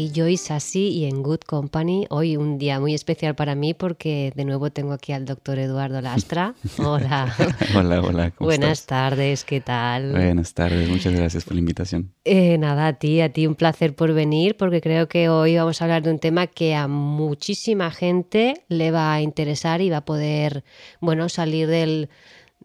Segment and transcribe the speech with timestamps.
[0.00, 2.06] Aquí Joyce así y en Good Company.
[2.08, 6.00] Hoy un día muy especial para mí porque de nuevo tengo aquí al doctor Eduardo
[6.00, 6.54] Lastra.
[6.78, 7.34] Hola.
[7.76, 8.30] hola, hola.
[8.30, 8.86] ¿cómo Buenas estás?
[8.86, 10.12] tardes, ¿qué tal?
[10.12, 12.14] Buenas tardes, muchas gracias por la invitación.
[12.24, 15.82] Eh, nada, a ti, a ti un placer por venir porque creo que hoy vamos
[15.82, 19.98] a hablar de un tema que a muchísima gente le va a interesar y va
[19.98, 20.64] a poder,
[21.02, 22.08] bueno, salir del,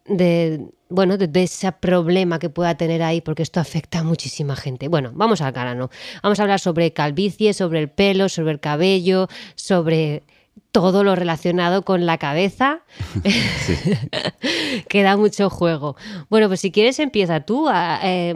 [0.08, 4.56] de, bueno, de, de ese problema que pueda tener ahí, porque esto afecta a muchísima
[4.56, 4.88] gente.
[4.88, 5.90] Bueno, vamos al grano.
[6.22, 10.24] Vamos a hablar sobre calvicie, sobre el pelo, sobre el cabello, sobre
[10.72, 12.82] todo lo relacionado con la cabeza,
[14.90, 15.96] que da mucho juego.
[16.30, 18.34] Bueno, pues si quieres empieza tú a, eh,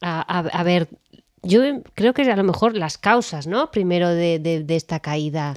[0.00, 0.88] a, a- a ver,
[1.42, 1.62] yo
[1.94, 3.70] creo que a lo mejor las causas, ¿no?
[3.70, 5.54] Primero de, de- de esta caída,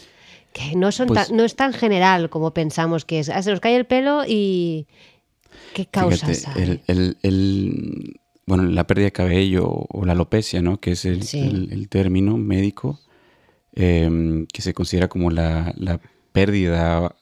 [0.54, 3.30] que no, son Pues- tan- no es tan general como pensamos que es.
[3.30, 4.88] Ah, Se nos cae el pelo y...
[5.74, 6.70] ¿Qué causas Fíjate, hay?
[6.70, 10.80] el, el- el- bueno, la pérdida de cabello o la alopecia, ¿no?
[10.80, 11.88] Que es el, Sí.
[11.90, 13.00] término médico
[13.76, 16.00] em, que se considera como la, la
[16.32, 17.16] pérdida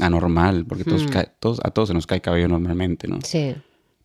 [0.00, 1.10] anormal, porque todos, Hmm.
[1.40, 3.18] todos- a todos se nos cae cabello normalmente, ¿no?
[3.24, 3.54] Sí,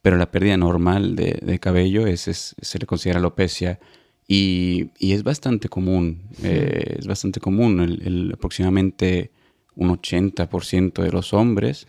[0.02, 3.80] Pero la pérdida normal de, de cabello es, es- se le considera alopecia
[4.28, 6.24] y, y es bastante común.
[6.44, 7.80] eh, es bastante común.
[7.80, 9.32] El, el- aproximadamente
[9.76, 11.88] un 80% de los hombres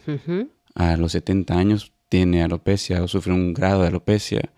[0.74, 4.52] a los 70 años tiene alopecia o sufre un grado de alopecia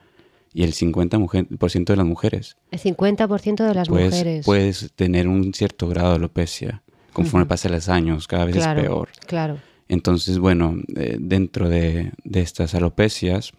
[0.52, 2.56] y el 50% de las mujeres.
[2.70, 4.44] el 50% de las mujeres.
[4.44, 6.82] puedes tener un cierto grado de alopecia.
[7.12, 9.08] Conforme pasan los años, cada vez claro, es peor.
[9.26, 9.58] Claro.
[9.88, 13.52] Entonces, bueno, eh, dentro de, de estas alopecias,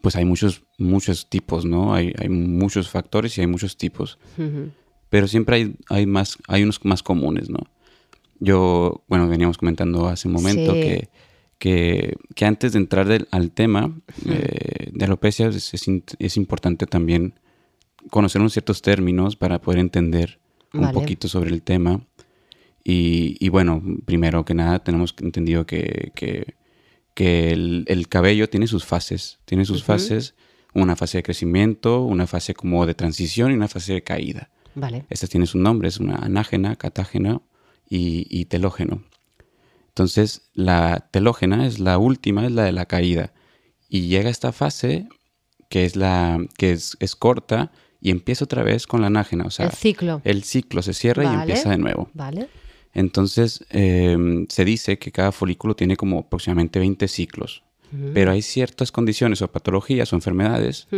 [0.00, 1.94] pues hay muchos, muchos tipos, ¿no?
[1.94, 4.18] Hay, hay muchos factores y hay muchos tipos.
[5.08, 7.58] Pero siempre hay, hay, más, hay unos más comunes, ¿no?
[8.40, 10.80] Yo, bueno, veníamos comentando hace un momento Sí.
[10.80, 11.08] que,
[11.62, 13.96] que, que antes de entrar del- al tema
[14.26, 17.34] eh, de alopecia es, es in- es importante también
[18.10, 20.40] conocer unos ciertos términos para poder entender
[20.74, 20.94] un Vale.
[20.94, 22.00] poquito sobre el tema.
[22.82, 26.56] Y, y bueno, primero que nada tenemos entendido que, que,
[27.14, 30.34] que el, el cabello tiene sus fases, tiene sus fases,
[30.74, 34.50] una fase de crecimiento, una fase como de transición y una fase de caída.
[34.74, 35.04] Vale.
[35.10, 37.40] Estas tienen sus nombres, una anágena, catágena
[37.88, 39.04] y, y telógeno.
[39.92, 43.32] Entonces, la telógena es la última, es la de la caída.
[43.88, 45.06] Y llega esta fase
[45.68, 49.44] que es la que es, es corta y empieza otra vez con la anágena.
[49.44, 50.20] O sea, el ciclo.
[50.24, 52.10] el ciclo se cierra y empieza de nuevo.
[52.14, 52.48] Vale.
[52.94, 57.62] Entonces, eh, se dice que cada folículo tiene como aproximadamente 20 ciclos.
[58.14, 60.88] Pero hay ciertas condiciones o patologías o enfermedades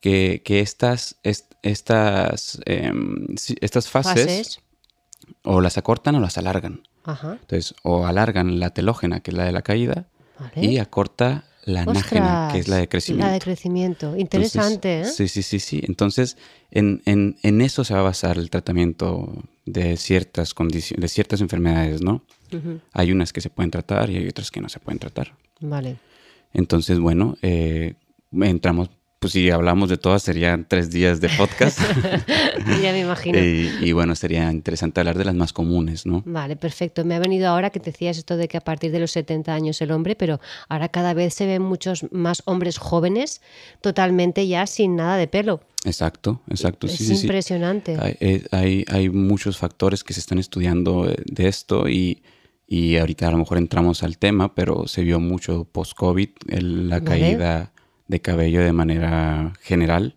[0.00, 3.26] que, que estas, est- estas, em,
[3.60, 4.60] estas fases, Fases.
[5.42, 6.82] o las acortan o las alargan.
[7.04, 7.38] Ajá.
[7.40, 10.06] Entonces, o alargan la telógena, que es la de la caída,
[10.38, 10.66] Vale.
[10.66, 13.26] y acorta la anágena, que es la de crecimiento.
[13.26, 14.06] La de crecimiento.
[14.16, 15.04] Entonces, Interesante, ¿eh?
[15.04, 15.80] Sí, sí, sí, sí.
[15.86, 16.36] Entonces,
[16.70, 19.32] en, en- en eso se va a basar el tratamiento
[19.64, 22.22] de ciertas condiciones, de ciertas enfermedades, ¿no?
[22.92, 25.34] Hay unas que se pueden tratar y hay otras que no se pueden tratar.
[25.60, 25.96] Vale.
[26.52, 27.94] Entonces, bueno, eh,
[28.32, 28.90] entramos,
[29.22, 31.78] pues si hablamos de todas, serían tres días de podcast.
[32.82, 33.38] ya me imagino.
[33.42, 36.24] y, y bueno, sería interesante hablar de las más comunes, ¿no?
[36.26, 37.04] Vale, perfecto.
[37.04, 39.54] Me ha venido ahora que te decías esto de que a partir de los 70
[39.54, 43.40] años el hombre, pero ahora cada vez se ven muchos más hombres jóvenes
[43.80, 45.60] totalmente ya sin nada de pelo.
[45.84, 46.88] Exacto, exacto.
[46.88, 47.22] es Sí, sí, sí.
[47.22, 47.96] impresionante.
[48.00, 52.24] Hay, eh, hay, hay muchos factores que se están estudiando eh, de esto y,
[52.66, 57.04] y ahorita a lo mejor entramos al tema, pero se vio mucho post-COVID la Vale.
[57.04, 57.71] caída
[58.12, 60.14] de cabello de manera general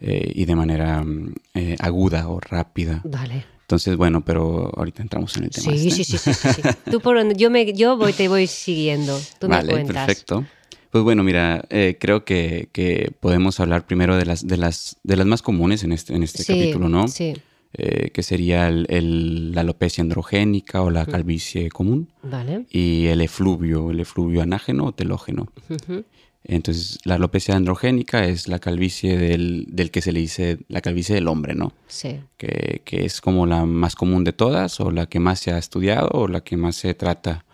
[0.00, 3.00] eh, y de manera mm, eh, aguda o rápida.
[3.04, 3.44] Vale.
[3.62, 5.72] Entonces, bueno, pero ahorita entramos en el tema.
[5.76, 6.04] Sí, este.
[6.04, 6.62] sí, sí, sí, sí.
[6.90, 9.18] Tú por donde yo me yo voy te voy siguiendo.
[9.38, 10.06] Tú me vale, cuentas.
[10.06, 10.44] perfecto.
[10.90, 15.16] Pues bueno, mira, eh, creo que, que podemos hablar primero de las, de las, de
[15.16, 17.06] las más comunes en este, en este Sí, capítulo, ¿no?
[17.08, 17.34] Sí.
[17.74, 22.66] Eh, que sería el- el- la alopecia androgénica o la calvicie común Vale.
[22.68, 25.46] y el efluvio, el efluvio anágeno o telógeno.
[25.68, 26.02] Ujú.
[26.44, 31.14] Entonces, la alopecia androgénica es la calvicie del, del que se le dice la calvicie
[31.14, 31.72] del hombre, ¿no?
[31.86, 32.20] Sí.
[32.38, 35.58] Que, que es como la más común de todas o la que más se ha
[35.58, 37.44] estudiado o la que más se trata.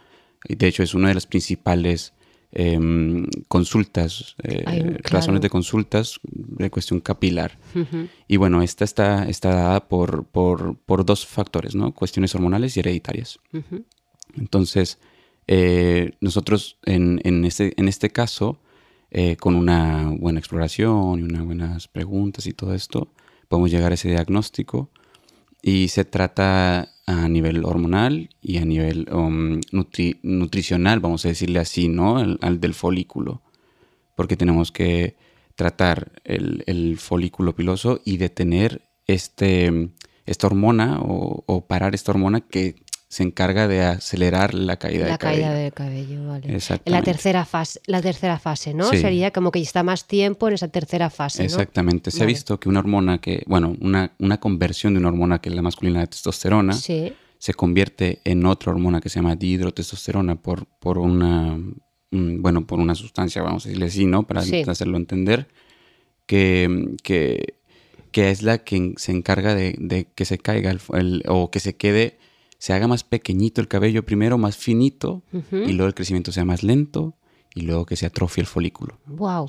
[0.49, 2.13] Y de hecho es una de las principales
[2.53, 4.99] em, consultas, eh, Ay, claro.
[5.11, 7.59] razones de consultas de cuestión capilar.
[8.29, 11.93] Y bueno, esta está, está dada por, por, por dos factores, ¿no?
[11.93, 13.41] Cuestiones hormonales y hereditarias.
[14.37, 14.99] Entonces,
[15.49, 18.59] eh, nosotros en, en, este, en este caso
[19.11, 23.13] eh, con una buena exploración y unas buenas preguntas y todo esto,
[23.49, 24.91] podemos llegar a ese diagnóstico
[25.63, 29.61] y se trata a nivel hormonal y a nivel um,
[30.23, 32.19] nutricional, vamos a decirle así, ¿no?
[32.19, 33.43] Al, del folículo,
[34.17, 35.17] porque tenemos que
[35.55, 39.91] tratar el, folículo piloso y detener este,
[40.27, 42.75] esta hormona o, parar esta hormona que
[43.09, 45.43] se encarga de acelerar la caída la cabello.
[45.43, 46.59] La caída del cabello, vale.
[46.87, 48.91] La tercera fase, la tercera fase, ¿no?
[48.91, 52.11] Sería como que está más tiempo en esa tercera fase, Exactamente.
[52.11, 55.51] Se ha visto que una hormona que, bueno, una, una conversión de una hormona que
[55.51, 60.67] es la masculina de testosterona se convierte en otra hormona que se llama dihidrotestosterona por,
[60.81, 61.59] por una,
[62.11, 64.27] bueno, por una sustancia, vamos a decirle así, ¿no?
[64.27, 65.47] Para hacerlo entender,
[66.27, 67.61] que, que,
[68.11, 71.77] que, es la que se encarga de, de que se caiga el, o que se
[71.77, 72.19] quede
[72.59, 75.23] se haga más pequeñito el cabello primero, más finito,
[75.53, 77.15] y luego el crecimiento sea más lento,
[77.55, 78.99] y luego que se atrofie el folículo.
[79.07, 79.49] Wow.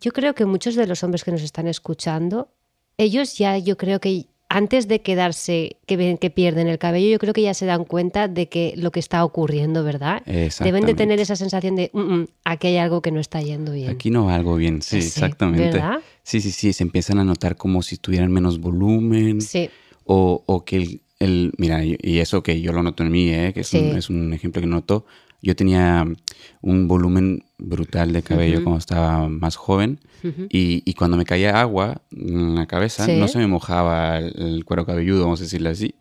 [0.00, 2.48] Yo creo que muchos de los hombres que nos están escuchando,
[2.96, 7.34] ellos ya, yo creo que antes de quedarse, que, que pierden el cabello, yo creo
[7.34, 10.22] que ya se dan cuenta de que lo que está ocurriendo, ¿verdad?
[10.24, 13.72] Deben de tener esa sensación de, mm, mm, aquí hay algo que no está yendo
[13.72, 13.90] bien.
[13.90, 15.72] Aquí no va algo bien, sí, exactamente.
[15.72, 15.98] ¿verdad?
[16.22, 19.42] Sí, sí, sí, se empiezan a notar como si tuvieran menos volumen.
[19.42, 19.68] Sí.
[20.04, 23.52] O, o que el, el, mira, y eso que yo lo noto en mí, ¿eh?
[23.52, 25.06] que es, un, es, un, ejemplo que noto.
[25.40, 26.04] Yo tenía
[26.62, 30.00] un volumen brutal de cabello cuando estaba más joven
[30.48, 34.84] y, y, cuando me caía agua en la cabeza no se me mojaba el, cuero
[34.84, 35.94] cabelludo, vamos a decirlo así.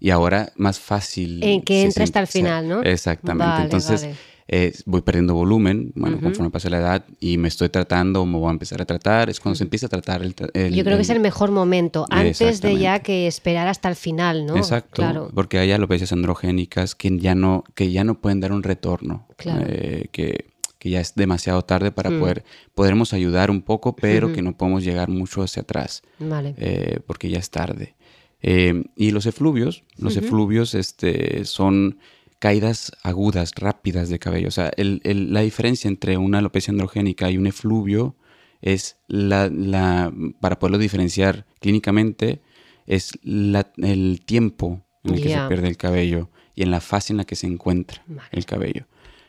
[0.00, 1.42] Y ahora más fácil.
[1.42, 2.82] En que entra hasta el final, ¿no?
[2.82, 3.62] Exactamente.
[3.64, 4.08] Entonces,
[4.50, 8.48] eh, voy perdiendo volumen, bueno, conforme pasa la edad y me estoy tratando, me voy
[8.48, 10.34] a empezar a tratar, es cuando se empieza a tratar el...
[10.34, 14.46] Yo creo que es el mejor momento, antes de ya que esperar hasta el final,
[14.46, 14.56] ¿no?
[14.56, 15.30] Exacto, claro.
[15.34, 20.06] porque hay alopecias androgénicas que ya no, que ya no pueden dar un retorno, eh,
[20.12, 20.46] que,
[20.78, 22.18] que, ya es demasiado tarde para mm.
[22.18, 22.44] poder,
[22.74, 26.54] podremos ayudar un poco, pero que no podemos llegar mucho hacia atrás, vale.
[26.56, 27.96] Eh, porque ya es tarde.
[28.40, 31.98] y los efluvios, los efluvios este, son
[32.38, 34.48] caídas agudas, rápidas de cabello.
[34.48, 38.16] O sea, la diferencia entre una alopecia androgénica y un efluvio
[38.60, 42.42] es la, la para poderlo diferenciar clínicamente,
[42.86, 47.18] es el tiempo en el que se pierde el cabello y en la fase en
[47.18, 48.02] la que se encuentra
[48.32, 48.86] el cabello.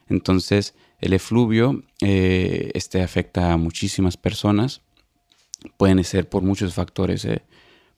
[0.07, 4.81] Entonces, el efluvio eh, este afecta a muchísimas personas.
[5.77, 7.25] Pueden ser por muchos factores.
[7.25, 7.43] Eh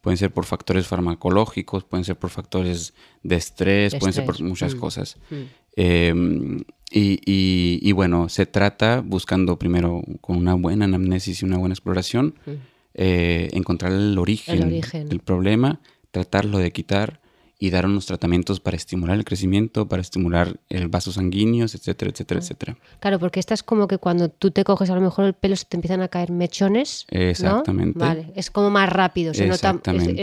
[0.01, 2.93] pueden ser por factores farmacológicos, pueden ser por factores
[3.23, 5.17] de estrés, pueden ser por muchas mm, cosas.
[5.29, 5.35] Mm.
[5.75, 6.63] Em,
[6.93, 12.51] y, bueno, se trata buscando primero con una buena anamnesis y una buena exploración, mm.
[12.95, 17.21] eh, encontrar el origen, el origen, del problema, tratarlo de quitar
[17.61, 22.39] y dar unos tratamientos para estimular el crecimiento, para estimular el vaso sanguíneo, etcétera, etcétera,
[22.39, 22.77] etcétera.
[22.99, 25.55] Claro, porque esta es como que cuando tú te coges a lo mejor el pelo
[25.55, 27.05] se te empiezan a caer mechones.
[27.11, 27.99] Exactamente.
[27.99, 29.79] Vale, es como más rápido, se nota,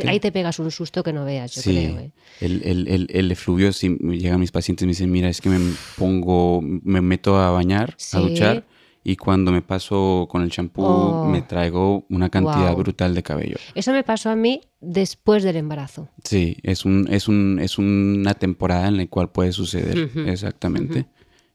[0.08, 2.00] ahí te pegas un susto que no veas, yo creo.
[2.00, 2.10] ¿eh?
[2.40, 5.60] El, el, el, efluvio, si llegan mis pacientes y me dicen, mira, es que me
[5.96, 8.64] pongo, me meto a bañar, a duchar
[9.04, 11.26] y cuando me paso con el champú oh.
[11.26, 13.56] me traigo una cantidad brutal de cabello.
[13.74, 16.08] Eso me pasó a mí después del embarazo.
[16.24, 20.10] Sí, es, un, es, un, es una temporada en la cual puede suceder.
[20.26, 21.06] Exactamente.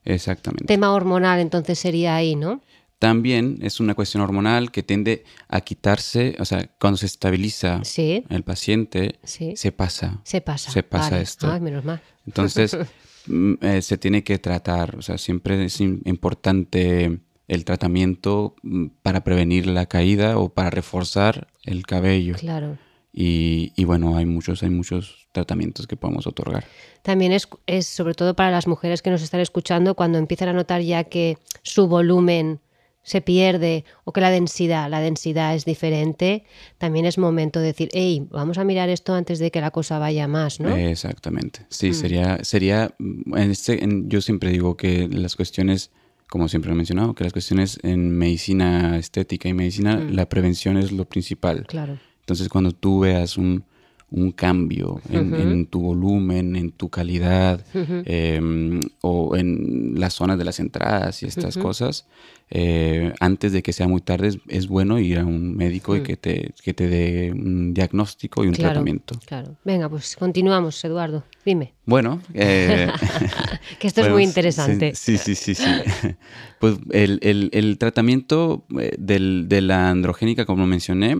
[0.05, 0.65] Exactamente.
[0.65, 2.61] Tema hormonal entonces sería ahí, ¿no?
[2.99, 8.43] También es una cuestión hormonal que tiende a quitarse, o sea, cuando se estabiliza el
[8.43, 10.21] paciente, se pasa.
[10.23, 10.71] Se pasa.
[10.71, 11.51] Se pasa esto.
[11.51, 12.01] Ay, menos mal.
[12.25, 12.77] Entonces,
[13.27, 19.23] mm, eh, se tiene que tratar, o sea, siempre es importante el tratamiento mm, para
[19.23, 22.35] prevenir la caída o para reforzar el cabello.
[22.35, 22.77] Claro.
[23.15, 26.65] Y, bueno, hay muchos, hay muchos tratamientos que podemos otorgar.
[27.03, 30.53] También es, es, sobre todo para las mujeres que nos están escuchando, cuando empiezan a
[30.53, 32.59] notar ya que su volumen
[33.03, 36.45] se pierde o que la densidad, la densidad es diferente,
[36.77, 39.99] también es momento de decir, hey, vamos a mirar esto antes de que la cosa
[39.99, 40.75] vaya más, ¿no?
[40.75, 41.65] Exactamente.
[41.69, 41.93] Sí, mm.
[41.93, 45.91] sería, sería, en este, yo siempre digo que las cuestiones
[46.33, 50.15] como siempre he mencionado, que las cuestiones en medicina estética y medicina, mm.
[50.15, 51.67] la prevención es lo principal.
[51.67, 51.99] Claro.
[52.21, 53.65] Entonces, cuando tú veas un,
[54.13, 60.59] un cambio en, tu volumen, en tu calidad em, o en las zonas de las
[60.59, 62.05] entradas y estas cosas,
[62.51, 66.03] eh, antes de que sea muy tarde es, bueno ir a un médico y mm.
[66.03, 69.19] que te, que te dé un diagnóstico y un tratamiento.
[69.25, 69.55] Claro.
[69.63, 71.23] Venga, pues continuamos, Eduardo.
[71.43, 71.73] Dime.
[71.85, 72.89] Bueno, eh,
[73.79, 74.93] que esto es muy interesante.
[74.93, 75.65] Sí, sí, sí, sí.
[76.59, 81.17] pues el, tratamiento eh, de la androgénica, como mencioné,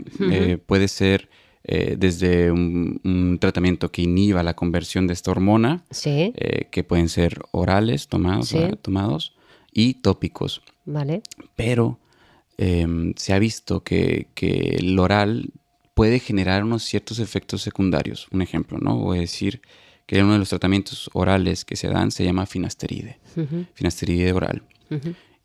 [0.67, 1.29] puede ser
[1.65, 7.39] eh, desde un, tratamiento que inhiba la conversión de esta hormona, eh, que pueden ser
[7.51, 9.35] orales tomados, tomados
[9.71, 10.61] y tópicos.
[10.85, 11.21] Vale.
[11.55, 11.99] Pero
[12.57, 15.51] em, se ha visto que, que el oral
[15.93, 18.27] puede generar unos ciertos efectos secundarios.
[18.31, 18.97] Un ejemplo, ¿no?
[18.97, 19.61] Voy a decir
[20.05, 23.19] que uno de los tratamientos orales que se dan se llama finasteride,
[23.73, 24.63] finasteride oral,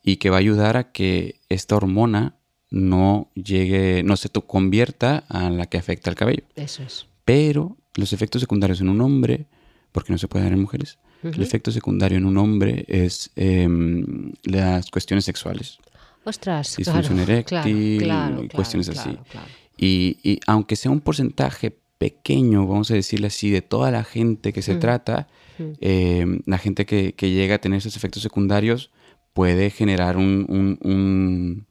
[0.02, 2.37] y que va a ayudar a que esta hormona
[2.70, 6.44] no llegue, no se convierta a la que afecta al cabello.
[6.54, 7.06] Eso es.
[7.24, 9.46] Pero los efectos secundarios en un hombre,
[9.92, 14.32] porque no se puede dar en mujeres, el efecto secundario en un hombre es em,
[14.44, 15.78] las cuestiones sexuales.
[16.24, 19.16] Ostras, disfunción claro, eréctil claro, y cuestiones así.
[19.30, 19.46] claro.
[19.76, 24.52] Y, y aunque sea un porcentaje pequeño, vamos a decirle así, de toda la gente
[24.52, 24.78] que se Mm.
[24.80, 25.62] trata, Mm.
[25.80, 28.90] eh, la gente que, que llega a tener esos efectos secundarios
[29.32, 31.66] puede generar un, un- un-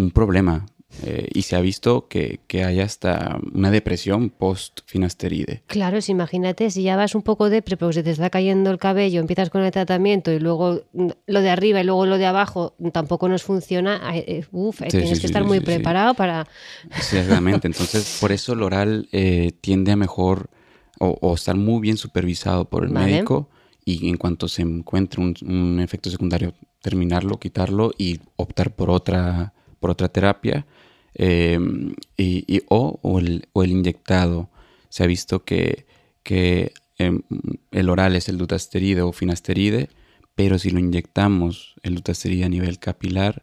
[0.00, 0.66] un problema.
[1.04, 5.62] Eh, y se ha visto que, que hay hasta una depresión post-finasteride.
[5.68, 8.78] Claro, si imagínate, si ya vas un poco depre porque se te está cayendo el
[8.78, 10.82] cabello, empiezas con el tratamiento y luego
[11.26, 14.98] lo de arriba y luego lo de abajo tampoco nos funciona, eh, uf, eh, Sí,
[14.98, 16.48] tienes sí, que sí, estar muy preparado para...
[17.00, 17.68] Sí, exactamente.
[17.68, 20.50] Entonces, por eso el oral eh, tiende a mejor
[20.98, 23.12] o, o estar muy bien supervisado por el Vale.
[23.12, 23.48] médico
[23.84, 26.52] y en cuanto se encuentre un, un efecto secundario,
[26.82, 30.66] terminarlo, quitarlo y optar por otra, por otra terapia.
[31.14, 31.58] eh,
[32.16, 34.48] y, y- o, o el, o el inyectado.
[34.88, 35.84] Se ha visto que,
[36.22, 37.22] que em,
[37.72, 39.88] el oral es el dutasteride o finasteride,
[40.36, 43.42] pero si lo inyectamos el dutasteride a nivel capilar,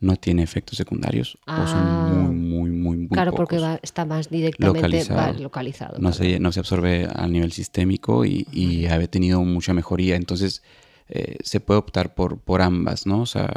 [0.00, 1.66] no tiene efectos secundarios o Ah.
[1.66, 5.20] son muy, muy, muy, muy Claro, porque va- está más directamente Localizado.
[5.20, 5.94] va localizado.
[5.98, 6.14] No, claro.
[6.14, 10.14] se, no se absorbe a nivel sistémico y, y ha tenido mucha mejoría.
[10.16, 10.62] Entonces,
[11.08, 13.22] eh, se puede optar por, por ambas, ¿no?
[13.22, 13.50] O sea,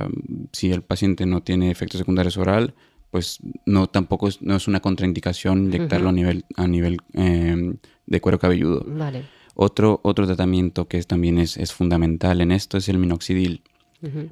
[0.51, 2.73] si el paciente no tiene efectos secundarios oral,
[3.09, 7.73] pues no tampoco es, no es una contraindicación inyectarlo a nivel, a nivel eh,
[8.05, 8.85] de cuero cabelludo.
[8.87, 9.23] Vale.
[9.53, 13.63] Otro, otro tratamiento que es- también es, es fundamental en esto es el minoxidil.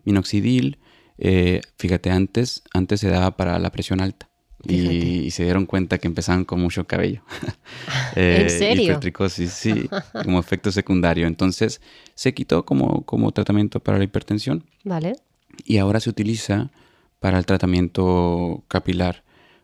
[0.06, 0.78] Minoxidil,
[1.18, 4.29] eh, fíjate, antes, antes se daba para la presión alta.
[4.68, 7.22] Y, se dieron cuenta que empezaban con mucho cabello.
[8.16, 8.84] ¿En serio?
[8.84, 9.90] Hipertricosis, sí,
[10.24, 11.28] como efecto secundario.
[11.28, 11.82] Entonces
[12.16, 15.16] se quitó como, como tratamiento para la hipertensión Vale.
[15.64, 16.72] y ahora se utiliza
[17.20, 19.24] para el tratamiento capilar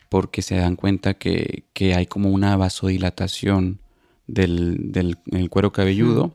[0.09, 3.79] porque se dan cuenta que, que hay como una vasodilatación
[4.27, 6.33] del, del el cuero cabelludo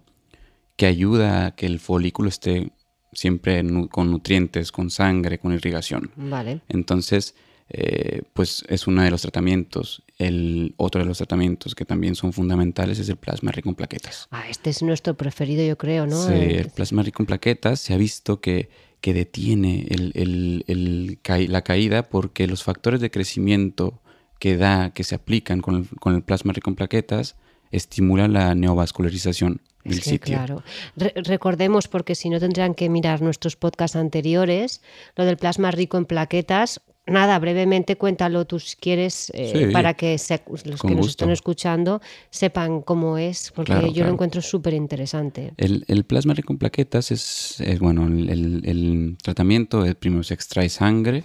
[0.76, 2.72] que ayuda a que el folículo esté
[3.12, 6.10] siempre nu- con nutrientes, con sangre, con irrigación.
[6.16, 6.60] Vale.
[6.68, 7.34] Entonces,
[7.72, 10.02] eh, pues es uno de los tratamientos.
[10.18, 14.26] El otro de los tratamientos que también son fundamentales es el plasma rico en plaquetas.
[14.30, 16.20] Ah, este es nuestro preferido, yo creo, ¿no?
[16.26, 18.68] Sí, el plasma rico en plaquetas se ha visto que,
[19.00, 24.00] que detiene el- el- el ca- la caída porque los factores de crecimiento
[24.40, 27.36] que da, que se aplican con el, con el plasma rico en plaquetas,
[27.70, 30.34] estimulan la neovascularización del que, sitio.
[30.36, 30.62] claro.
[30.96, 34.82] Re- recordemos, porque si no tendrán que mirar nuestros podcasts anteriores,
[35.16, 36.80] lo del plasma rico en plaquetas.
[37.06, 41.10] Nada, brevemente cuéntalo tú si quieres, eh, Sí, para que se- los que nos gusto.
[41.24, 45.52] están escuchando sepan cómo es, porque Claro, yo lo encuentro súper interesante.
[45.56, 50.68] El, el plasma rico en plaquetas es, es, bueno, el, el- tratamiento, primero se extrae
[50.68, 51.24] sangre.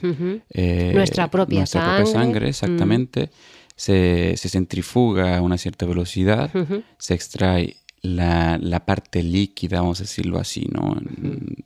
[0.50, 2.26] eh, Nuestra propia nuestra propia sangre.
[2.26, 3.30] sangre, exactamente.
[3.76, 6.50] Se, se centrifuga a una cierta velocidad,
[6.98, 10.96] se extrae la, la parte líquida, vamos a decirlo así, ¿no?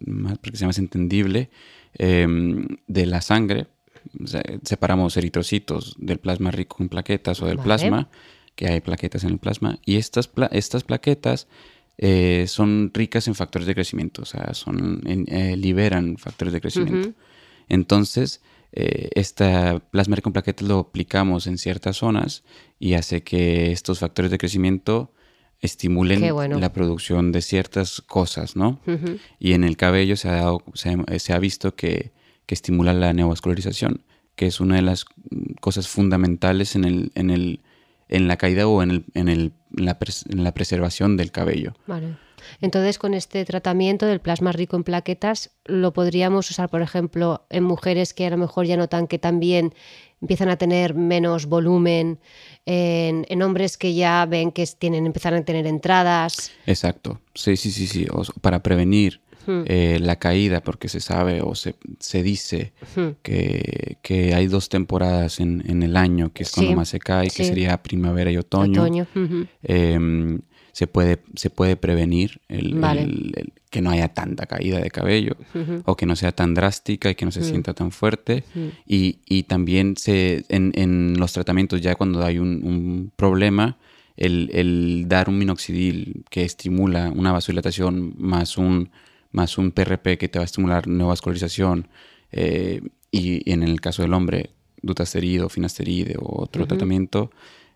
[0.05, 1.49] Más porque sea más entendible,
[1.93, 3.67] em, de la sangre.
[4.63, 7.65] Separamos eritrocitos del plasma rico en plaquetas o del Vale.
[7.65, 8.09] plasma,
[8.55, 11.47] que hay plaquetas en el plasma, y estas, pla- estas plaquetas
[11.97, 16.61] eh, son ricas en factores de crecimiento, o sea, son, en- eh, liberan factores de
[16.61, 17.09] crecimiento.
[17.67, 18.41] Entonces,
[18.71, 22.43] eh, esta plasma rico en plaquetas lo aplicamos en ciertas zonas
[22.79, 25.11] y hace que estos factores de crecimiento
[25.61, 26.57] estimulen bueno.
[26.59, 28.79] la producción de ciertas cosas, ¿no?
[29.39, 32.11] Y en el cabello se ha, dado, se ha visto que,
[32.49, 34.01] que estimula la neovascularización,
[34.35, 37.59] que es una de las mm, cosas fundamentales en, el, en, el,
[38.07, 41.31] en la caída o en, el, en, el, en la, pres- en la preservación del
[41.31, 41.75] cabello.
[41.85, 42.17] Vale.
[42.59, 47.65] Entonces, con este tratamiento del plasma rico en plaquetas, lo podríamos usar, por ejemplo, en
[47.65, 49.75] mujeres que a lo mejor ya notan que también
[50.19, 52.17] empiezan a tener menos volumen,
[52.65, 56.51] en, en hombres que ya ven que tienen, empiezan a tener entradas.
[56.65, 58.07] Exacto, sí, sí, sí, sí.
[58.11, 59.21] O para prevenir
[59.65, 62.73] eh, la caída, porque se sabe o se, se dice
[63.21, 66.99] que, que hay dos temporadas en, en el año, que es cuando Sí, más se
[66.99, 68.81] cae, que sería primavera y otoño.
[69.63, 70.39] Em,
[70.71, 73.01] se, puede, se puede prevenir el, Vale.
[73.03, 75.35] el- el- que no haya tanta caída de cabello
[75.85, 78.43] o que no sea tan drástica y que no se sienta tan fuerte.
[78.87, 83.77] y, y también se, en, en los tratamientos, ya cuando hay un, un problema,
[84.17, 88.89] el, el dar un minoxidil que estimula una vasodilatación más un,
[89.31, 91.87] más un PRP que te va a estimular neovascularización,
[92.31, 92.81] eh,
[93.11, 97.31] y en el caso del hombre, dutasteride o finasteride o otro tratamiento,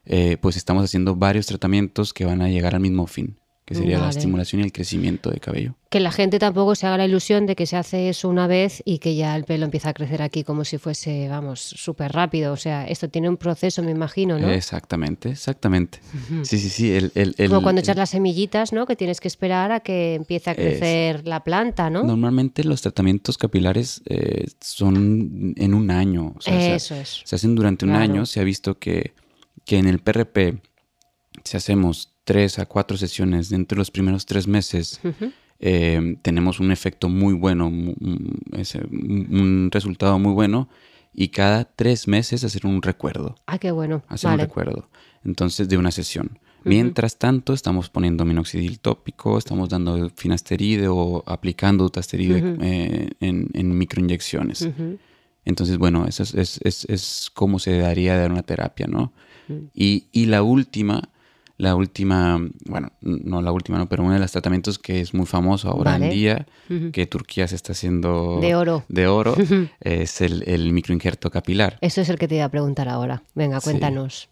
[0.05, 3.98] eh, pues estamos haciendo varios tratamientos que van a llegar al mismo fin, que sería
[3.98, 5.75] la estimulación y el crecimiento de cabello.
[5.89, 8.82] Que la gente tampoco se haga la ilusión de que se hace eso una vez
[8.84, 12.51] y que ya el pelo empieza a crecer aquí como si fuese, vamos, súper rápido.
[12.51, 14.50] O sea, esto tiene un proceso, me imagino, ¿no?
[14.50, 16.00] Exactamente, exactamente.
[16.43, 16.91] Sí, sí, sí.
[16.91, 18.86] El, el- el- como cuando echas las semillitas, ¿no?
[18.86, 22.03] Que tienes que esperar a que empiece a crecer la planta, ¿no?
[22.03, 26.34] Normalmente los tratamientos capilares eh, son en un año.
[26.38, 27.22] o sea, se- Eso es.
[27.24, 28.03] Se hacen durante un Claro.
[28.03, 28.25] año.
[28.25, 29.13] Se ha visto que,
[29.63, 30.60] que en el PRP,
[31.43, 35.00] si hacemos tres a cuatro sesiones dentro de los primeros tres meses,
[35.60, 40.70] eh, tenemos un efecto muy bueno, un un resultado muy bueno.
[41.15, 43.36] Y cada tres meses hacer un recuerdo.
[43.46, 44.01] Ah, qué bueno.
[44.08, 44.42] hacer vale.
[44.42, 44.89] un recuerdo.
[45.24, 46.39] Entonces, de una sesión.
[46.63, 53.77] Mientras tanto, estamos poniendo minoxidil tópico, estamos dando finasteride o aplicando dutasteride eh, en, en
[53.77, 54.68] microinyecciones.
[55.46, 59.13] Entonces, bueno, eso es, es, es, es cómo se daría dar una terapia, ¿no?
[59.75, 61.10] y, y la última,
[61.63, 65.25] la última, bueno, no la última, no, pero uno de los tratamientos que es muy
[65.25, 66.05] famoso ahora Vale.
[66.05, 66.46] en día,
[66.91, 68.84] que Turquía se está haciendo De oro.
[68.89, 69.36] de oro
[69.82, 71.77] es el, el microinjerto capilar.
[71.82, 73.24] Eso es el que te iba a preguntar ahora.
[73.34, 73.65] Venga, Sí.
[73.70, 74.29] cuéntanos.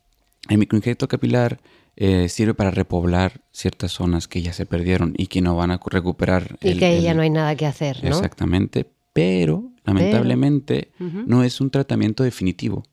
[0.50, 1.60] El microinjerto capilar
[1.96, 5.78] eh, sirve para repoblar ciertas zonas que ya se perdieron y que no van a
[5.78, 6.58] cu- recuperar.
[6.62, 8.10] Y el- que ahí ya no hay nada que hacer, ¿no?
[8.10, 12.84] Exactamente, pero lamentablemente no es un tratamiento definitivo.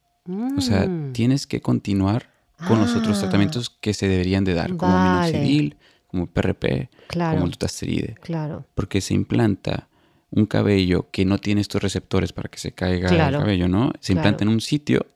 [0.57, 1.13] O sea, Mm.
[1.13, 2.31] tienes que continuar
[2.67, 3.21] con los otros Ah.
[3.23, 5.33] tratamientos que se deberían de dar, como Vale.
[5.33, 7.35] minoxidil, como PRP, Claro.
[7.37, 8.65] como el dutasteride, Claro.
[8.75, 9.89] porque se implanta
[10.31, 13.37] un cabello que no tiene estos receptores para que se caiga Claro.
[13.39, 13.93] el cabello, ¿no?
[14.01, 15.07] Se implanta en un sitio,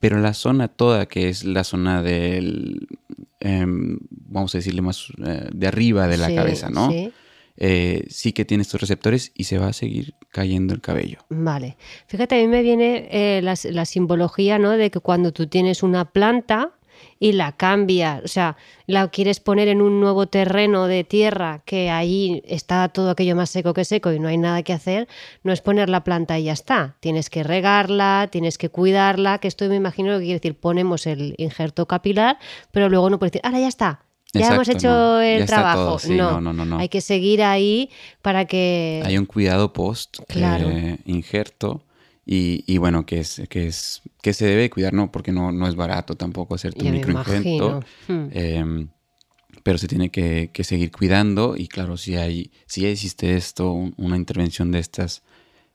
[0.00, 2.86] pero la zona toda, que es la zona del,
[3.40, 6.90] em, vamos a decirle más eh, de arriba de la Sí, cabeza, ¿no?
[6.90, 7.12] sí.
[7.60, 11.18] Eh, sí que tiene estos receptores y se va a seguir cayendo el cabello.
[11.28, 11.76] Vale.
[12.06, 14.70] Fíjate, a mí me viene eh, la, la simbología, ¿no?
[14.70, 16.70] De que cuando tú tienes una planta
[17.20, 21.90] y la cambias, o sea, la quieres poner en un nuevo terreno de tierra que
[21.90, 25.08] ahí está todo aquello más seco que seco y no hay nada que hacer,
[25.42, 26.96] no es poner la planta y ya está.
[27.00, 31.34] Tienes que regarla, tienes que cuidarla, que esto me imagino que quiere decir, ponemos el
[31.38, 32.38] injerto capilar,
[32.70, 34.00] pero luego no puedes decir, ahora ya está.
[34.34, 35.84] Ya Exacto, hemos hecho no, el ya trabajo.
[35.84, 36.78] todo, sí, no, no, no, no.
[36.78, 37.88] Hay que seguir ahí
[38.20, 39.02] para que.
[39.04, 40.68] Hay un cuidado post Claro.
[40.68, 41.82] eh, injerto
[42.30, 45.10] y, y bueno, que es, que es que se debe cuidar, ¿no?
[45.10, 47.40] Porque no, no es barato tampoco Ya me microinjerto.
[47.40, 47.80] imagino.
[48.06, 48.28] Hmm.
[48.30, 48.86] eh,
[49.62, 53.94] pero se tiene que, que seguir cuidando y claro, si hay, si existe esto, un-
[53.96, 55.22] una intervención de estas,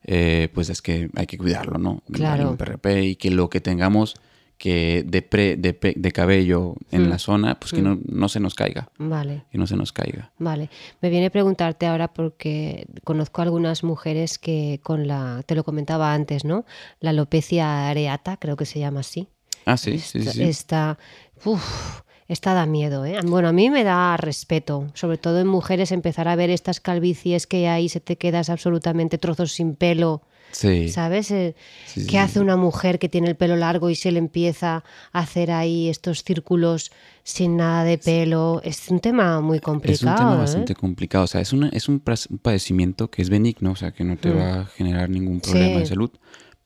[0.04, 2.02] eh, pues es que hay que cuidarlo, ¿no?
[2.12, 2.44] Claro.
[2.44, 4.16] Hay un PRP y que lo que tengamos
[4.64, 7.10] que de, pre- de, pe- de cabello en Hmm.
[7.10, 9.44] la zona, pues que no, no se nos caiga, Vale.
[9.52, 10.32] que no se nos caiga.
[10.38, 10.70] Vale,
[11.02, 16.14] me viene a preguntarte ahora porque conozco algunas mujeres que con la, te lo comentaba
[16.14, 16.64] antes, ¿no?
[17.02, 19.28] La alopecia areata, creo que se llama así.
[19.66, 20.30] Ah, sí, sí, sí.
[20.32, 20.44] sí.
[20.44, 20.98] Esta,
[21.44, 22.00] uf,
[22.30, 23.20] esta da miedo, ¿eh?
[23.26, 27.48] Bueno, a mí me da respeto, sobre todo en mujeres empezar a ver estas calvicies
[27.48, 30.22] que ahí se te quedas absolutamente trozos sin pelo.
[30.54, 30.88] Sí.
[30.90, 31.30] ¿Sabes?
[31.32, 34.84] Eh, Sí, ¿Qué hace una mujer que tiene el pelo largo y se le empieza
[35.12, 36.92] a hacer ahí estos círculos
[37.24, 38.62] sin nada de pelo?
[38.64, 39.94] Es un tema muy complicado.
[39.96, 40.38] Es un tema ¿eh?
[40.38, 41.26] bastante complicado.
[41.26, 44.32] O sea, es, una, es un, padecimiento que es benigno, o sea, que no te
[44.32, 46.12] va a generar ningún problema de salud,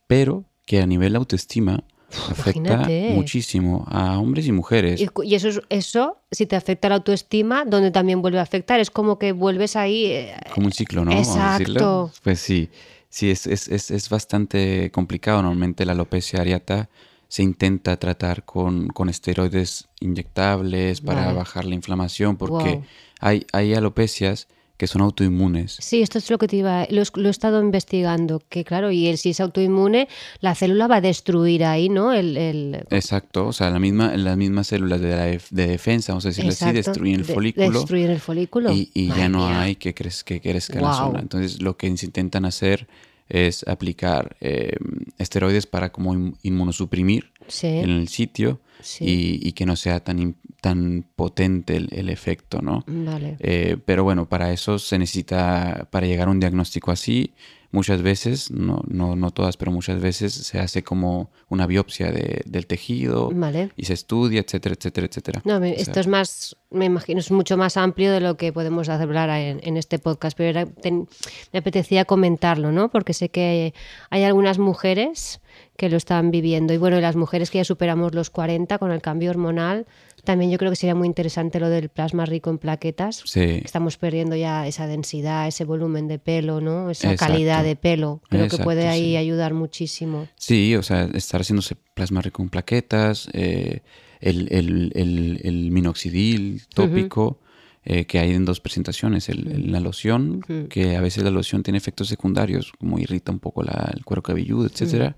[0.06, 1.84] pero que a nivel autoestima
[2.30, 3.12] afecta imagínate.
[3.14, 5.02] muchísimo a hombres y mujeres.
[5.24, 8.90] Y, eso, es- eso, si te afecta la autoestima, donde también vuelve a afectar, es
[8.90, 10.06] como que vuelves ahí.
[10.06, 11.12] eh, Como un ciclo, ¿no?
[11.12, 12.12] Exacto.
[12.24, 12.70] Pues sí,
[13.18, 15.42] sí, es, es, es, es bastante complicado.
[15.42, 16.90] Normalmente la alopecia areata
[17.28, 22.84] se intenta tratar con, con esteroides inyectables para bajar la inflamación, porque Wow.
[23.20, 25.76] hay, hay alopecias que son autoinmunes.
[25.82, 26.86] Sí, esto es lo que te iba.
[26.92, 28.42] Lo, he- lo he estado investigando.
[28.48, 30.08] Que claro, y él si es autoinmune,
[30.40, 32.14] la célula va a destruir ahí, ¿no?
[32.14, 36.12] El, el- Exacto, o sea, la misma, las mismas células de, la def- de defensa,
[36.14, 38.72] vamos a decirlo así, destruyen el de- folículo Destruyen el folículo.
[38.72, 41.08] y, y ya no hay que, crez- que crezca la Guau.
[41.08, 41.20] zona.
[41.22, 42.88] Entonces, lo que intentan hacer
[43.30, 44.78] es aplicar eh,
[45.18, 47.68] esteroides para como in- inmunosuprimir Sí.
[47.68, 49.06] en el sitio Sí.
[49.06, 52.84] y, y que no sea tan, tan potente el, el efecto, ¿no?
[52.88, 53.38] Vale.
[53.40, 57.34] Eh, pero bueno, para eso se necesita, para llegar a un diagnóstico así,
[57.72, 62.42] muchas veces, no, no, no todas, pero muchas veces se hace como una biopsia de-
[62.46, 63.72] del tejido Vale.
[63.76, 65.42] y se estudia, etcétera, etcétera, etcétera.
[65.46, 68.38] No, me- O sea, esto es más, me imagino, es mucho más amplio de lo
[68.38, 71.08] que podemos hablar en, en este podcast, pero era- ten-
[71.54, 72.90] me apetecía comentarlo, ¿no?
[72.90, 73.74] Porque sé que
[74.10, 75.42] hay algunas mujeres
[75.76, 76.74] que lo están viviendo.
[76.74, 79.86] Y bueno, las mujeres que ya superamos los 40 con el cambio hormonal,
[80.28, 83.24] también yo creo que sería muy interesante lo del plasma rico en plaquetas.
[83.26, 83.62] Sí.
[83.64, 86.90] Estamos perdiendo ya esa densidad, ese volumen de pelo, ¿no?
[86.92, 87.34] Esa Exacto.
[87.34, 88.22] calidad de pelo.
[88.30, 89.18] Creo que puede ahí sí.
[89.18, 90.28] ayudar muchísimo.
[90.36, 93.82] Sí, o sea, estar haciéndose plasma rico en plaquetas, eh,
[94.20, 97.40] el, el, el, el minoxidil tópico,
[97.86, 101.64] eh, que hay en dos presentaciones, el- el- la loción, que a veces la loción
[101.64, 105.16] tiene efectos secundarios, como irrita un poco la- el cuero cabelludo, etcétera.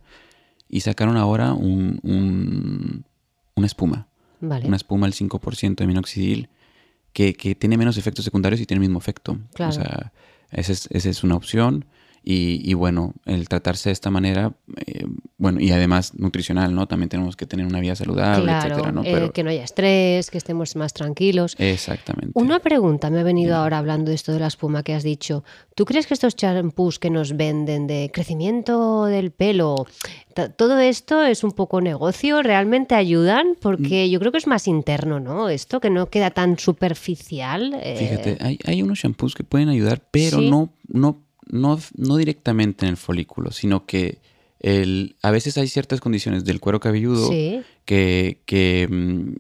[0.70, 3.06] Y sacaron ahora un, un-
[3.56, 4.08] una espuma,
[4.42, 4.68] Vale.
[4.68, 6.50] una espuma al 5% de minoxidil,
[7.14, 9.40] que, que tiene menos efectos secundarios y tiene el mismo efecto.
[9.54, 9.72] Claro.
[9.72, 10.14] O sea,
[10.52, 11.86] esa es, esa es una opción.
[12.24, 14.54] Y, y bueno, el tratarse de esta manera,
[14.86, 15.06] eh,
[15.38, 16.88] bueno, y además nutricional, ¿no?
[16.88, 19.02] También tenemos que tener una vida saludable, claro, etcétera, ¿no?
[19.04, 21.56] eh, Pero, que no haya estrés, que estemos más tranquilos.
[21.58, 22.32] exactamente.
[22.36, 25.44] Una pregunta me ha venido ahora hablando de esto de la espuma que has dicho.
[25.76, 29.86] ¿Tú crees que estos champús que nos venden de crecimiento del pelo,
[30.58, 32.42] todo esto es un poco negocio?
[32.44, 33.56] ¿Realmente ayudan?
[33.62, 34.12] Porque Mm.
[34.12, 35.50] yo creo que es más interno, ¿no?
[35.50, 37.74] Esto que no queda tan superficial.
[37.82, 40.50] eh, Fíjate, hay, hay unos shampoos que pueden ayudar, pero Sí.
[40.50, 44.20] no, no, no, no directamente en el folículo, sino que
[44.60, 49.34] el, a veces hay ciertas condiciones del cuero cabelludo Sí, que, que, mm,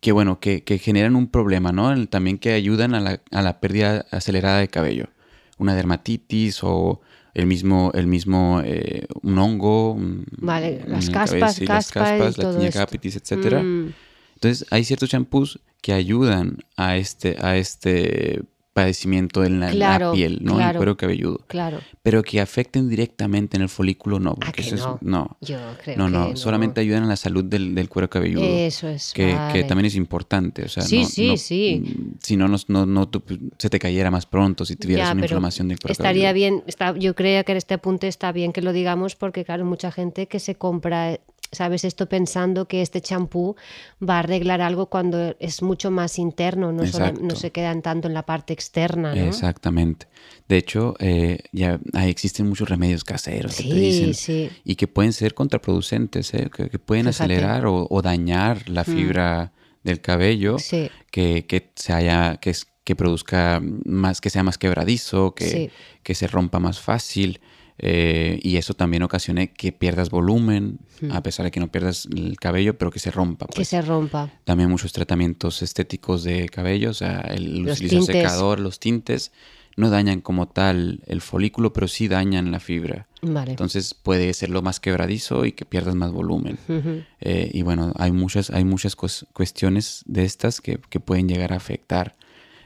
[0.00, 1.92] que, bueno, que, que generan un problema, ¿no?
[1.92, 5.06] El- también que ayudan a la, a la pérdida acelerada de cabello.
[5.58, 7.00] Una dermatitis o
[7.34, 9.96] el mismo, el mismo eh, un hongo.
[10.38, 13.20] Vale, las caspas, las y caspas, la tinea capitis.
[13.62, 13.90] Mm,
[14.34, 20.58] Entonces, hay ciertos champús que ayudan a este, a este padecimiento en la, piel, ¿no?
[20.60, 21.40] En el cuero cabelludo.
[21.46, 21.80] claro.
[22.02, 24.30] Pero que afecten directamente en el folículo, no.
[24.30, 24.98] ¿A Porque que eso es- no?
[25.02, 25.36] no.
[25.40, 28.42] Yo creo No, que no, solamente ayudan a la salud del, del cuero cabelludo.
[28.44, 29.12] Eso es.
[29.12, 30.64] que, que también es importante.
[30.64, 31.82] O sea, Sí, no- sí, no- sí.
[31.84, 33.22] mm, Si no, no, no, no tú-
[33.58, 36.34] se te cayera más pronto si tuvieras Ya, una inflamación del cuero Estaría cabelludo.
[36.56, 39.64] bien, está, yo creo que en este apunte está bien que lo digamos porque, claro,
[39.64, 41.20] mucha gente que se compra,
[41.52, 41.84] ¿sabes?
[41.84, 43.56] Esto pensando que este champú
[44.02, 48.08] va a arreglar algo cuando es mucho más interno, no, solo- no se quedan tanto
[48.08, 49.20] en la parte externa, ¿no?
[49.26, 50.06] Exactamente.
[50.48, 54.50] De hecho, eh, ya ahí existen muchos remedios caseros que te dicen sí.
[54.64, 56.50] y que pueden ser contraproducentes, ¿eh?
[56.54, 57.24] que, que pueden Fíjate.
[57.24, 60.90] acelerar o, o dañar la fibra del cabello, Sí.
[61.10, 62.54] que, que se haya, que,
[62.96, 65.70] produzca más, que sea más quebradizo, que
[66.14, 67.40] se rompa más fácil.
[67.78, 70.78] Eh, y eso también ocasione que pierdas volumen,
[71.10, 73.46] a pesar de que no pierdas el cabello, pero que se rompa.
[73.46, 73.68] Que pues.
[73.68, 74.30] se rompa.
[74.44, 79.32] También muchos tratamientos estéticos de cabello, o sea, el Los utilizar secador, los tintes,
[79.76, 83.06] no dañan como tal el folículo, pero sí dañan la fibra.
[83.22, 83.52] Vale.
[83.52, 86.58] Entonces puede ser lo más quebradizo y que pierdas más volumen.
[87.20, 91.52] Eh, y bueno, hay muchas, hay muchas cues- cuestiones de estas que, que pueden llegar
[91.52, 92.16] a afectar.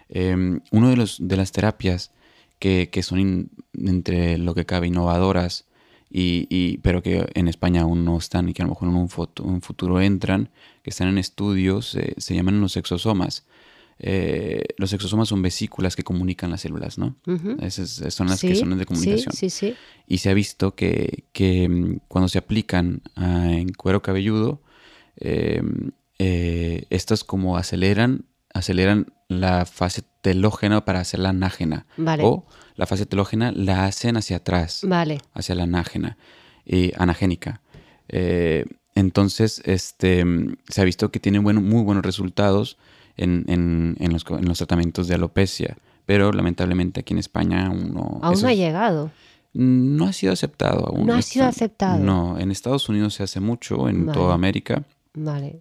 [0.08, 0.34] Eh,
[0.72, 2.10] uno de, los, de las terapias
[2.58, 5.64] que, que son in- entre lo que cabe innovadoras,
[6.10, 8.96] y, y- pero que en España aún no están y que a lo mejor en
[8.96, 10.50] un, foto- un futuro entran,
[10.82, 13.44] que están en estudios, eh, se llaman los exosomas.
[13.98, 17.16] Eh, los exosomas son vesículas que comunican las células, ¿no?
[17.60, 19.32] Esas son las Sí, que son de comunicación.
[19.32, 19.74] Sí, sí, sí.
[20.06, 24.60] Y se ha visto que, que, mm, cuando se aplican ah, en cuero cabelludo,
[25.18, 25.62] eh,
[26.18, 28.24] eh, estas como aceleran,
[28.58, 31.86] aceleran la fase telógena para hacer la anágena.
[31.96, 32.22] Vale.
[32.24, 35.20] O la fase telógena la hacen hacia atrás, Vale.
[35.34, 36.16] hacia la anágena,
[36.64, 37.60] y anagénica.
[38.08, 38.64] Eh,
[38.94, 40.24] entonces, este,
[40.68, 42.76] se ha visto que tiene buen- muy buenos resultados
[43.16, 45.76] en, en- en los, co- en los tratamientos de alopecia.
[46.06, 48.20] Pero lamentablemente aquí en España aún no...
[48.22, 49.10] Aún no ha llegado.
[49.54, 51.06] no ha sido aceptado aún.
[51.06, 51.98] No ha sido aceptado.
[52.02, 54.18] No, en Estados Unidos se hace mucho, en Vale.
[54.18, 55.58] toda América, Vale.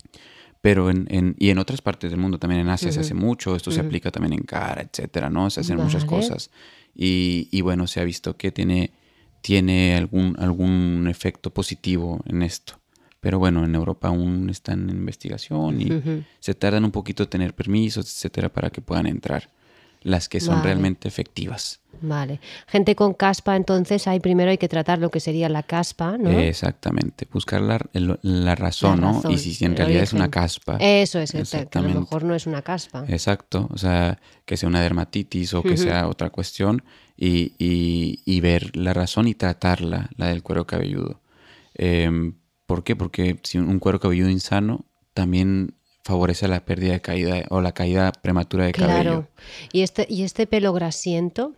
[0.66, 3.56] Pero en, en- y en otras partes del mundo, también en Asia se hace mucho,
[3.56, 5.52] esto se aplica también en cara, etcétera, ¿no?
[5.52, 6.50] Se hacen muchas cosas.
[6.96, 8.92] Y, y bueno, se ha visto que tiene,
[9.42, 12.80] tiene algún, algún efecto positivo en esto.
[13.20, 15.86] Pero bueno, en Europa aún están en investigación y
[16.40, 19.52] se tardan un poquito en tener permisos, etcétera, para que puedan entrar
[20.06, 20.64] las que son Vale.
[20.68, 21.82] realmente efectivas.
[22.02, 22.40] Vale.
[22.68, 26.30] Gente con caspa, entonces hay primero hay que tratar lo que sería la caspa, ¿no?
[26.30, 27.78] Exactamente, buscar la,
[28.56, 29.24] razón, La ¿no?
[29.32, 30.78] Y si en el realidad es una caspa.
[30.80, 31.94] Eso es, que- que a Exactamente.
[31.96, 33.04] lo mejor no es una caspa.
[33.08, 36.84] Exacto, o sea, que sea una dermatitis o que sea otra cuestión
[37.18, 41.22] y, y- y ver la razón y tratarla, la del cuero cabelludo.
[41.74, 42.36] Em,
[42.68, 42.96] ¿Por qué?
[42.96, 45.75] Porque si un cuero cabelludo insano también
[46.06, 49.02] favorece la pérdida de caída o la caída prematura de cabello.
[49.02, 49.28] Claro.
[49.74, 51.54] Y este, y este pelo grasiento,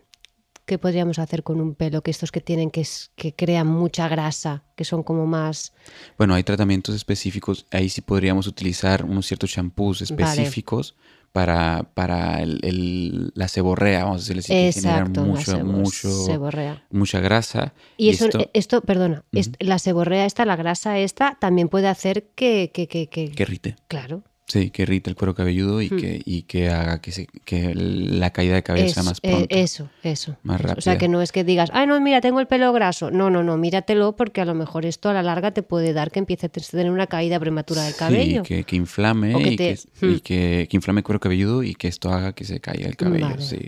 [0.66, 2.02] ¿Qué podríamos hacer con un pelo?
[2.02, 5.72] Que estos que tienen que, es- que crean mucha grasa, que son como más...
[6.18, 7.66] Bueno, hay tratamientos específicos.
[7.72, 10.98] Ahí sí podríamos utilizar unos ciertos champús específicos
[11.32, 15.64] para, para el- el- la seborrea, vamos a decirle así, que generan Exacto, la mucho,
[15.64, 16.84] mucho, seborrea.
[16.92, 17.74] mucha grasa.
[17.96, 19.24] Y eso, esto esto, perdona,
[19.60, 22.72] la seborrea esta, la grasa esta, también puede hacer que...
[22.74, 23.78] que, que, que- que irrite.
[23.88, 24.22] Claro.
[24.50, 28.30] Sí, que irrite el cuero cabelludo y, que, y que haga que, se, que la
[28.32, 29.56] caída de cabello sea Es- más eh, pronta.
[29.56, 30.38] eso, eso.
[30.44, 30.74] Más eso.
[30.78, 33.12] O sea, que no es que digas, ay, no, mira, tengo el pelo graso.
[33.12, 36.12] No, no, no, míratelo porque a lo mejor esto a la larga te puede dar
[36.12, 38.44] que empiece a tener una caída prematura del cabello.
[38.46, 40.20] Sí, que, que inflame O que y, te- que, y Hmm.
[40.20, 43.28] que- que inflame el cuero cabelludo y que esto haga que se caiga el cabello.
[43.28, 43.42] Vale.
[43.42, 43.60] Sí,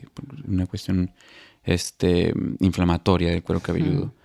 [0.48, 1.12] una cuestión
[1.66, 4.06] este, inflamatoria del cuero cabelludo.
[4.06, 4.19] Hmm.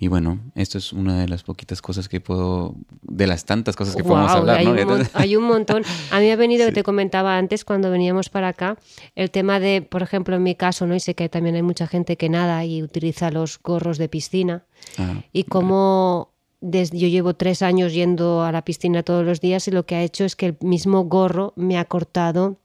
[0.00, 3.96] Y bueno, esto es una de las poquitas cosas que puedo, de las tantas cosas
[3.96, 4.94] que podemos hablar, hay, ¿no?
[4.94, 5.82] un hay un montón.
[6.12, 8.78] A mí me ha venido, te comentaba antes cuando veníamos para acá,
[9.16, 10.94] el tema de, por ejemplo, en mi caso, ¿no?
[10.94, 14.64] Y sé que también hay mucha gente que nada y utiliza los gorros de piscina.
[14.98, 16.30] Ah, Y como
[16.60, 19.96] desde, yo llevo tres años yendo a la piscina todos los días y lo que
[19.96, 22.60] ha hecho es que el mismo gorro me ha cortado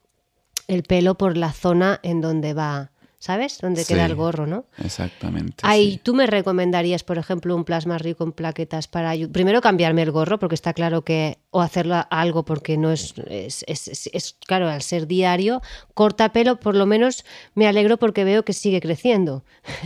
[0.67, 2.91] el pelo por la zona en donde va,
[3.23, 3.59] ¿sabes?
[3.59, 4.65] Donde queda el gorro, ¿no?
[4.83, 5.55] exactamente.
[5.61, 6.01] Ahí sí.
[6.03, 10.39] tú me recomendarías, por ejemplo, un plasma rico en plaquetas para primero cambiarme el gorro,
[10.39, 14.35] porque está claro que, o hacerlo a- algo porque no es, es, es- es- es-
[14.45, 15.61] claro, al ser diario,
[15.93, 17.23] corta pelo, por lo menos
[17.55, 19.43] me alegro porque veo que sigue creciendo.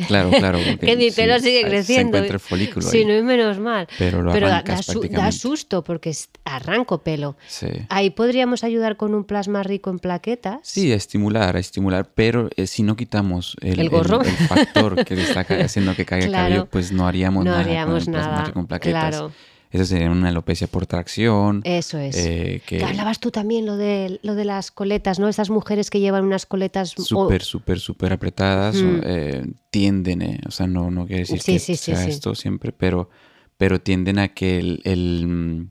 [0.08, 0.58] Claro, claro.
[0.82, 2.14] que mi sí, pelo sigue ahí creciendo.
[2.18, 3.06] Se encuentra el folículo Sí, ahí.
[3.06, 3.88] no es menos mal.
[4.00, 6.12] Pero lo da, arrancas da da susto porque
[6.46, 7.36] arranco pelo.
[7.48, 7.68] Sí.
[7.90, 10.60] Ahí podríamos ayudar con un plasma rico en plaquetas.
[10.64, 14.22] Sí, a estimular, a estimular, pero eh, si no quitamos el, ¿El gorro?
[14.22, 16.46] el factor que le está haciendo que caiga Claro.
[16.48, 19.10] el cabello, pues no haríamos No nada haríamos con el nada, plasmático en plaquetas.
[19.10, 19.32] claro.
[19.72, 21.62] Eso sería una alopecia por tracción.
[21.66, 22.16] Eso es.
[22.16, 25.28] eh, que hablabas tú también lo de, lo de las coletas, ¿no?
[25.28, 26.98] Esas mujeres que llevan unas coletas...
[26.98, 29.00] o- súper, súper, súper apretadas, Mm.
[29.04, 32.12] eh, tienden, eh, o sea, no, no quiere decir Sí, que sí, sea sí.
[32.12, 33.10] esto siempre, pero,
[33.58, 35.70] pero tienden a que el, el, mm,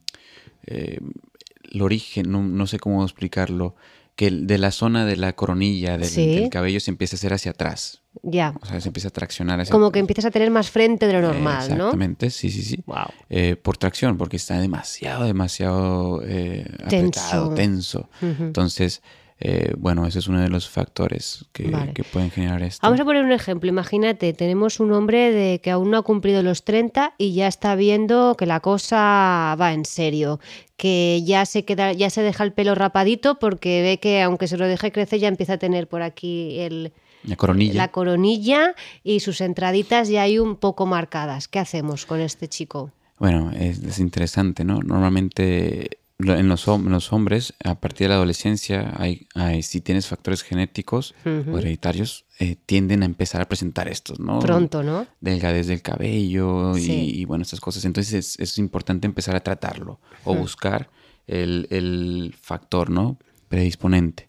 [0.66, 3.74] el origen, no, no sé cómo explicarlo,
[4.14, 7.32] que el- de la zona de la coronilla del, del cabello se empiece a hacer
[7.32, 8.02] hacia atrás.
[8.22, 11.12] Ya, O sea, se empieza a traccionar como que empiezas a tener más frente de
[11.14, 11.74] lo Eh, normal, ¿no?
[11.74, 12.82] Exactamente, sí, sí, sí.
[12.86, 13.06] Wow.
[13.30, 17.20] Eh, por tracción, porque está demasiado, demasiado eh, Tenso.
[17.20, 18.08] apretado, tenso.
[18.22, 18.44] Ujú.
[18.44, 19.02] Entonces,
[19.38, 21.92] eh, bueno, ese es uno de los factores que, Vale.
[21.92, 22.80] que pueden generar esto.
[22.86, 23.68] Vamos a poner un ejemplo.
[23.68, 27.74] Imagínate, tenemos un hombre de que aún no ha cumplido los 30 y ya está
[27.74, 30.40] viendo que la cosa va en serio,
[30.78, 34.56] que ya se queda, ya se deja el pelo rapadito porque ve que aunque se
[34.56, 36.94] lo deje crecer ya empieza a tener por aquí el,
[37.26, 37.74] La coronilla.
[37.74, 41.48] la coronilla y sus entraditas ya hay un poco marcadas.
[41.48, 42.92] ¿Qué hacemos con este chico?
[43.18, 44.80] Bueno, es, es interesante, ¿no?
[44.80, 50.06] Normalmente en los, hom- los hombres, a partir de la adolescencia, hay, hay- si tienes
[50.06, 54.38] factores genéticos o hereditarios, eh, tienden a empezar a presentar estos, ¿no?
[54.38, 55.06] Pronto, ¿no?
[55.20, 57.10] delgadez del cabello y, Sí.
[57.16, 57.84] y, bueno, estas cosas.
[57.84, 60.88] Entonces es, es importante empezar a tratarlo o buscar
[61.26, 63.18] el, el factor, ¿no?
[63.48, 64.28] Predisponente.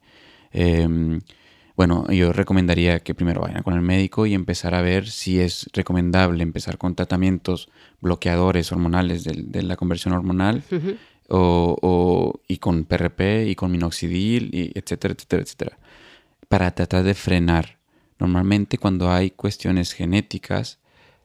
[0.51, 1.19] Em,
[1.77, 5.69] bueno, yo recomendaría que primero vayan con el médico y empezar a ver si es
[5.73, 7.69] recomendable empezar con tratamientos
[8.01, 10.63] bloqueadores hormonales de, la conversión hormonal
[11.29, 15.77] o, o- y con PRP y con minoxidil, y etcétera, etcétera, etcétera,
[16.49, 17.77] para tratar de frenar.
[18.19, 20.79] Normalmente cuando hay cuestiones genéticas,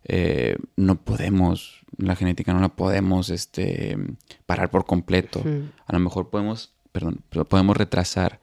[0.04, 3.96] eh, no podemos, la genética no la podemos este,
[4.44, 5.42] parar por completo.
[5.86, 8.38] A lo mejor podemos, perdón, podemos retrasar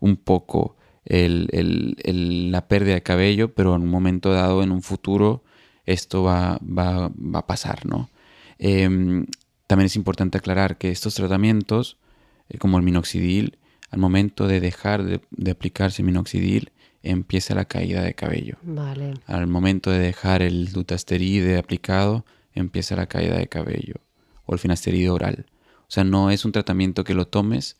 [0.00, 4.70] un poco el- el- el- la pérdida de cabello, pero en un momento dado, en
[4.72, 5.42] un futuro,
[5.86, 8.08] esto va, va- va a pasar, ¿no?
[8.58, 9.26] Em,
[9.66, 11.98] también es importante aclarar que estos tratamientos,
[12.48, 13.58] eh, como el minoxidil,
[13.90, 16.70] al momento de dejar de, de aplicarse minoxidil,
[17.02, 18.56] empieza la caída de cabello.
[18.62, 19.14] Vale.
[19.26, 23.96] Al momento de dejar el dutasteride aplicado, empieza la caída de cabello.
[24.46, 25.46] O el finasteride oral.
[25.80, 27.76] O sea, no es un tratamiento que lo tomes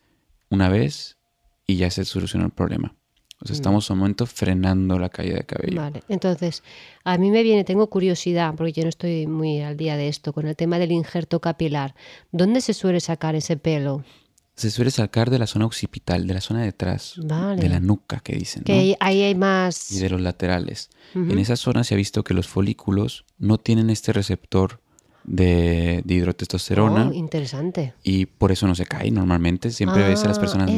[0.51, 1.19] una vez
[1.67, 2.95] y ya se soluciona el problema.
[3.43, 5.81] O sea, estamos un momento frenando la caída de cabello.
[5.81, 6.63] Vale, entonces,
[7.03, 10.33] a mí me viene, tengo curiosidad, porque yo no estoy muy al día de esto,
[10.33, 11.95] con el tema del injerto capilar.
[12.31, 14.05] ¿Dónde se suele sacar ese pelo?
[14.55, 17.61] Se suele sacar de la zona occipital, de la zona de atrás, Vale.
[17.61, 18.79] de la nuca que dicen, Que ¿no?
[18.81, 19.91] ahí, ahí hay más...
[19.91, 20.91] y de los laterales.
[21.15, 24.82] En esa zona se ha visto que los folículos no tienen este receptor
[25.25, 27.95] de, de hidrotestosterona Oh, interesante.
[28.03, 29.71] y por eso no se cae normalmente.
[29.71, 30.71] Siempre ves a las Ah, personas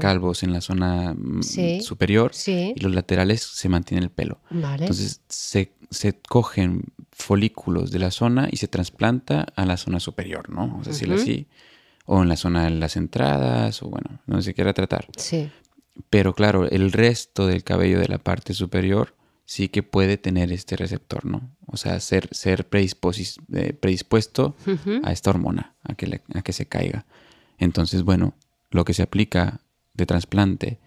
[0.00, 2.72] calvos en la zona mm, Sí, superior sí.
[2.76, 4.40] y los laterales se mantiene el pelo.
[4.50, 4.84] Vale.
[4.84, 10.48] Entonces se, se cogen folículos de la zona y se trasplanta a la zona superior,
[10.50, 10.56] ¿no?
[10.68, 11.46] Vamos a decirlo así.
[12.04, 15.06] O en la zona de las entradas, o bueno, donde se quiera tratar.
[15.16, 15.50] Sí.
[16.10, 20.76] Pero claro, el resto del cabello de la parte superior sí que puede tener este
[20.76, 21.50] receptor, ¿no?
[21.66, 24.54] O sea, ser, ser eh, predispuesto
[25.02, 27.06] a esta hormona, a que, le- a que se caiga.
[27.58, 28.34] Entonces, bueno,
[28.70, 29.60] lo que se aplica
[29.94, 30.78] de trasplante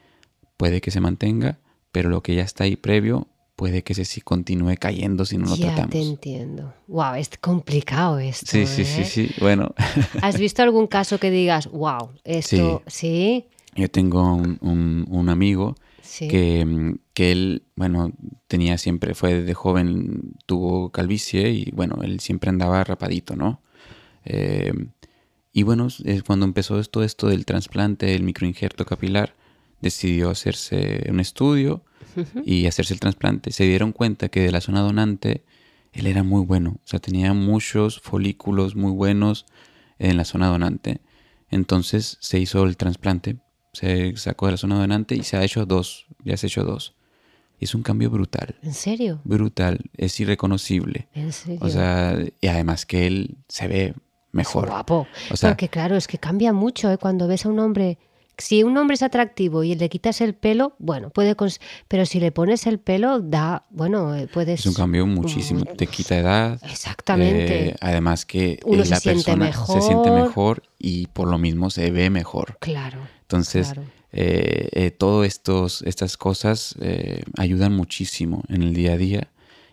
[0.58, 1.60] puede que se mantenga,
[1.92, 5.46] pero lo que ya está ahí previo puede que se sí continúe cayendo si no
[5.48, 5.92] lo ya tratamos.
[5.92, 6.74] te entiendo.
[6.88, 8.48] Wow, es complicado esto.
[8.52, 9.06] Sí, sí, sí, ¿eh?
[9.06, 9.30] sí.
[9.40, 9.74] Bueno,
[10.22, 13.46] ¿Has visto algún caso que digas, wow, esto sí?
[13.76, 16.28] yo tengo un, un- un amigo Sí.
[16.28, 18.14] que, que él, bueno,
[18.48, 23.62] tenía siempre, fue de joven, tuvo calvicie y bueno, él siempre andaba rapadito, ¿no?
[24.24, 24.72] Eh,
[25.52, 29.36] y bueno, es cuando empezó esto, esto del trasplante, el microinjerto capilar,
[29.82, 31.84] decidió hacerse un estudio
[32.46, 33.52] y hacerse el trasplante.
[33.52, 35.44] Se dieron cuenta que de la zona donante
[35.94, 39.46] él era muy bueno, o sea, tenía muchos folículos muy buenos
[39.98, 41.02] en la zona donante.
[41.50, 43.38] Entonces se hizo el trasplante,
[43.76, 46.64] se sacó de la zona donante y se ha hecho dos, ya se ha hecho
[46.64, 46.96] dos.
[47.60, 49.22] Es un cambio brutal, ¿En serio?
[49.24, 51.08] brutal, es irreconocible.
[51.14, 51.60] ¿En serio?
[51.62, 53.96] O sea, y además que él se ve Es
[54.34, 54.68] mejor.
[54.68, 55.08] guapo.
[55.32, 56.98] O sea- Porque claro, es que cambia mucho ¿eh?
[56.98, 57.98] cuando ves a un hombre.
[58.38, 61.38] Si un hombre es atractivo y le quitas el pelo, bueno, puede.
[61.38, 63.64] cons- Pero si le pones el pelo, da.
[63.70, 64.60] Bueno, eh, puedes.
[64.62, 66.60] Es un cambio muchísimo, te quita edad.
[66.70, 67.70] Exactamente.
[67.70, 70.28] eh, además que eh, Uno se la siente persona se siente mejor.
[70.28, 72.58] mejor y por lo mismo se ve mejor.
[72.60, 73.00] Claro.
[73.22, 73.84] Entonces, claro.
[74.12, 79.28] eh, eh, todas estos, estas cosas eh, ayudan muchísimo en el día a día.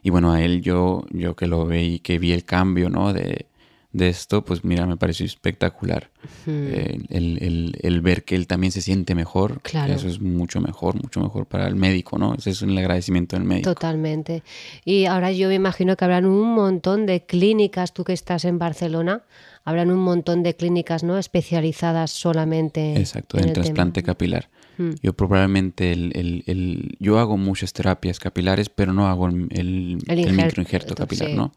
[0.05, 3.13] Y bueno, a él yo, yo que lo vi, que vi el cambio ¿no?
[3.13, 3.47] de,
[3.93, 6.11] de esto, pues mira, me pareció espectacular.
[6.47, 9.93] Eh, el, el- el ver que él también se siente mejor, Claro.
[9.93, 12.35] eso es mucho mejor, mucho mejor para el médico, ¿no?
[12.35, 13.75] Ese es el agradecimiento del médico.
[13.75, 14.43] Totalmente.
[14.85, 18.59] Y ahora yo me imagino que habrán un montón de clínicas, tú que estás en
[18.59, 19.23] Barcelona,
[19.65, 23.65] habrán un montón de clínicas no especializadas solamente Exacto, en el tema.
[23.65, 24.49] trasplante capilar.
[24.79, 24.91] Mm.
[25.03, 29.99] Yo probablemente, el, el- el- yo hago muchas terapias capilares, pero no hago el, el,
[30.09, 31.35] El el injer- microinjerto capilar, sí.
[31.37, 31.53] ¿no?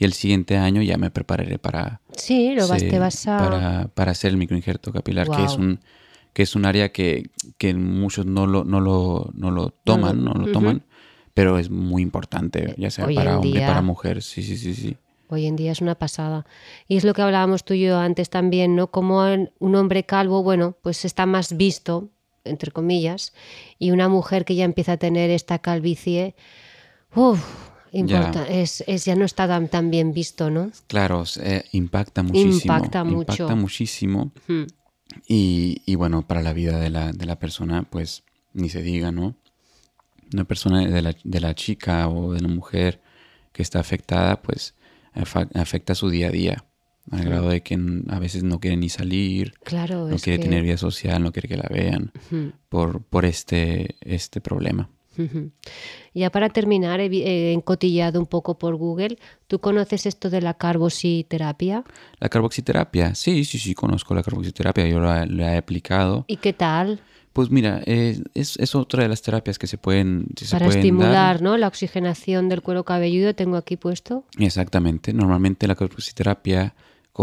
[0.00, 3.36] Y el siguiente año ya me prepararé para, Sí, lo vas, sí, te vas a...
[3.38, 5.78] para, para hacer el microinjerto capilar, que es un
[6.32, 10.32] que es un área que, que muchos no lo, no lo, no lo toman, no
[10.32, 10.84] lo, toman,
[11.34, 14.74] pero es muy importante, ya sea Hoy para hombre, día- para mujer, sí, sí, sí,
[14.74, 14.96] sí.
[15.28, 16.46] Hoy en día es una pasada.
[16.88, 18.90] Y es lo que hablábamos tú y yo antes también, ¿no?
[18.90, 19.22] Como
[19.58, 22.08] un hombre calvo, bueno, pues está más visto,
[22.44, 23.32] entre comillas,
[23.78, 26.34] y una mujer que ya empieza a tener esta calvicie,
[27.14, 27.44] uff,
[27.92, 30.70] importa, es, es- ya no está tan, tan bien visto, ¿no?
[30.86, 32.74] Claro, eh, impacta muchísimo.
[32.76, 33.20] Impacta mucho.
[33.32, 34.32] Impacta muchísimo.
[35.26, 38.22] Y, y bueno, para la vida de la, de la persona, pues
[38.52, 39.36] ni se diga, ¿no?
[40.32, 43.00] Una persona de la, de la chica o de la mujer
[43.52, 44.74] que está afectada, pues
[45.54, 46.64] afecta su día a día,
[47.10, 47.76] al grado de que
[48.10, 51.48] a veces no quiere ni salir, Claro, no quiere que- tener vida social, no quiere
[51.48, 52.12] que la vean
[52.68, 54.88] por, por este, este problema.
[56.14, 59.18] Ya para terminar, he, encotillado un poco por Google.
[59.46, 61.84] ¿Tú conoces esto de la carbositerapia?
[62.18, 66.24] La carboxiterapia, sí, sí, sí, conozco la carboxiterapia, yo la, la he aplicado.
[66.26, 67.00] ¿Y qué tal?
[67.32, 70.66] Pues mira, eh, es, es otra de las terapias que se pueden, que se para
[70.66, 71.42] pueden estimular dar.
[71.42, 71.56] ¿no?
[71.56, 74.24] la oxigenación del cuero cabelludo, tengo aquí puesto.
[74.38, 75.12] Exactamente.
[75.12, 76.74] Normalmente la carboxiterapia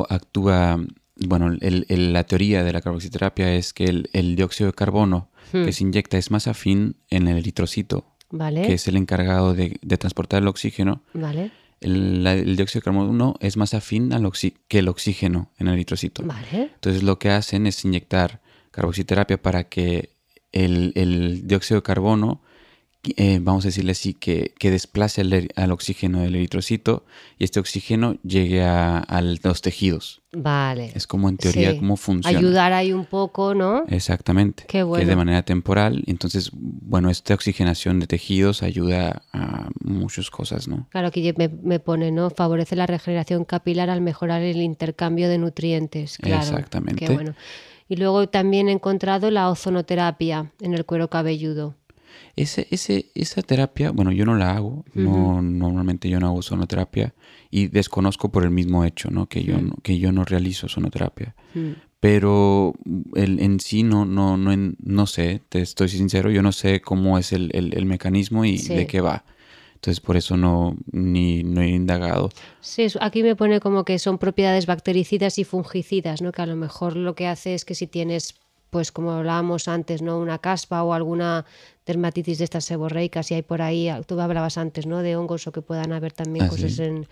[0.09, 0.77] actúa,
[1.25, 5.29] bueno, el- el- la teoría de la carboxiterapia es que el, el dióxido de carbono
[5.53, 5.65] Hmm.
[5.65, 8.63] que se inyecta es más afín en el eritrocito, ¿Vale?
[8.67, 11.03] que es el encargado de, de transportar el oxígeno.
[11.13, 11.51] ¿Vale?
[11.79, 16.23] El, dióxido de carbono es más afín al oxi- que el oxígeno en el eritrocito.
[16.23, 16.71] ¿Vale?
[16.73, 20.09] Entonces lo que hacen es inyectar carboxiterapia para que
[20.51, 22.41] el, el dióxido de carbono,
[23.17, 27.05] eh, vamos a decirle así, que, que desplace al, al oxígeno del eritrocito
[27.37, 30.21] y este oxígeno llegue a, a los tejidos.
[30.33, 30.91] Vale.
[30.93, 31.77] Es como en teoría Sí.
[31.79, 32.37] cómo funciona.
[32.37, 33.83] Ayudar ahí un poco, ¿no?
[33.87, 34.63] Exactamente.
[34.63, 35.07] Qué Que es bueno.
[35.07, 36.03] de manera temporal.
[36.05, 40.87] Entonces, bueno, esta oxigenación de tejidos ayuda a muchas cosas, ¿no?
[40.91, 42.29] Claro, aquí me, me pone, ¿no?
[42.29, 46.17] Favorece la regeneración capilar al mejorar el intercambio de nutrientes.
[46.17, 46.41] Claro.
[46.41, 47.05] Exactamente.
[47.05, 47.33] Qué bueno.
[47.89, 51.75] Y luego también he encontrado la ozonoterapia en el cuero cabelludo.
[52.35, 57.13] Ese, ese, esa terapia, bueno, yo no la hago, no, normalmente yo no hago sonoterapia
[57.49, 59.27] y desconozco por el mismo hecho, ¿no?
[59.27, 61.35] Que yo, no, que yo no realizo sonoterapia.
[61.55, 61.71] Mm.
[61.99, 62.75] Pero
[63.15, 67.17] el, en sí no, no, no, no sé, te estoy sincero, yo no sé cómo
[67.17, 68.75] es el, el- el mecanismo y Sí.
[68.75, 69.25] de qué va.
[69.73, 72.29] Entonces por eso no, ni, no he indagado.
[72.61, 76.31] Sí, aquí me pone como que son propiedades bactericidas y fungicidas, ¿no?
[76.31, 78.35] Que a lo mejor lo que hace es que si tienes,
[78.69, 80.17] pues como hablábamos antes, ¿no?
[80.19, 81.45] Una caspa o alguna
[81.85, 85.01] dermatitis de estas seborreicas y hay por ahí, tú hablabas antes, ¿no?
[85.01, 86.83] De hongos o que puedan haber también Ah, cosas sí.
[86.83, 87.07] en,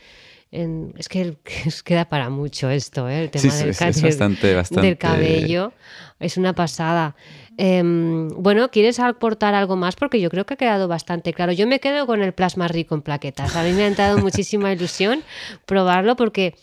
[0.97, 1.35] es que
[1.85, 3.23] queda para mucho esto, ¿eh?
[3.23, 5.73] el tema sí, del, sí, del- bastante, bastante- del cabello.
[6.19, 7.15] Es una pasada.
[7.57, 9.95] Em, bueno, ¿quieres aportar algo más?
[9.95, 11.51] Porque yo creo que ha quedado bastante claro.
[11.51, 13.55] Yo me quedo con el plasma rico en plaquetas.
[13.55, 15.23] A mí me ha entrado muchísima ilusión
[15.65, 16.55] probarlo porque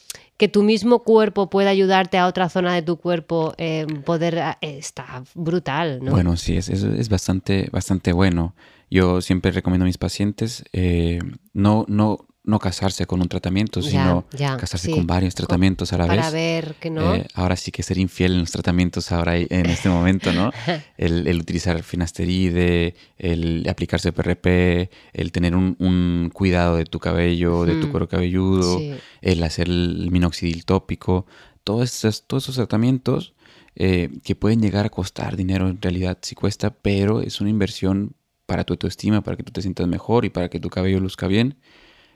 [0.43, 4.57] que tu mismo cuerpo pueda ayudarte a otra zona de tu cuerpo eh, poder eh,
[4.61, 6.11] está brutal, ¿no?
[6.11, 8.53] Bueno, sí, es, es, es bastante, bastante bueno.
[8.91, 11.21] Yo siempre recomiendo a mis pacientes eh,
[11.53, 14.93] no, no, no casarse con un tratamiento, sino ya, casarse sí.
[14.93, 16.33] con varios tratamientos a la para vez.
[16.33, 17.15] ver que no.
[17.15, 20.51] Eh, ahora sí que ser infiel en los tratamientos ahora en este momento, ¿no?
[20.99, 27.65] El, el utilizar finasteride, el aplicarse PRP, el tener un, un cuidado de tu cabello,
[27.65, 27.91] de tu Ujú.
[27.91, 28.95] cuero cabelludo, Sí.
[29.21, 31.27] el hacer el minoxidil tópico,
[31.65, 33.35] todos esos, todos esos tratamientos
[33.77, 38.15] eh, que pueden llegar a costar dinero, en realidad sí cuesta, pero es una inversión
[38.47, 41.27] para tu autoestima, para que tú te sientas mejor y para que tu cabello luzca
[41.29, 41.57] bien.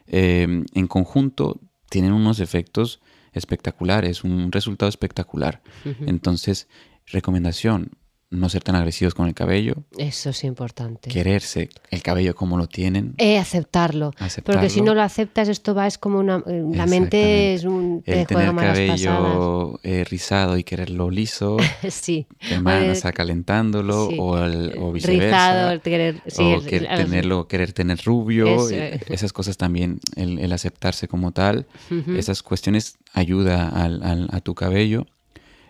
[0.09, 0.42] Eh,
[0.74, 3.00] en conjunto tienen unos efectos
[3.32, 5.62] espectaculares, un resultado espectacular.
[6.00, 6.68] Entonces,
[7.07, 7.92] recomendación,
[8.29, 11.11] no ser tan agresivos con el cabello, Eso es importante.
[11.11, 13.14] quererse el cabello como lo tienen.
[13.18, 14.11] Eh, aceptarlo.
[14.11, 14.85] Porque si Aceptarlo.
[14.85, 16.43] no lo aceptas, esto va, es como una.
[16.47, 18.03] eh, La mente es un.
[18.03, 21.57] Te el tener cabello eh, rizado y quererlo liso.
[21.89, 22.27] Sí.
[22.41, 24.16] semanas Eh, calentándolo sí.
[24.18, 25.24] o, el- o viceversa.
[25.27, 26.22] Rizado, el querer.
[26.27, 29.01] Sí, o el- que el- tenerlo, querer tener rubio, Eso, eh, eh.
[29.09, 32.12] esas cosas también, el, aceptarse como tal, Ujú.
[32.16, 35.07] esas cuestiones ayuda al- al- a tu cabello.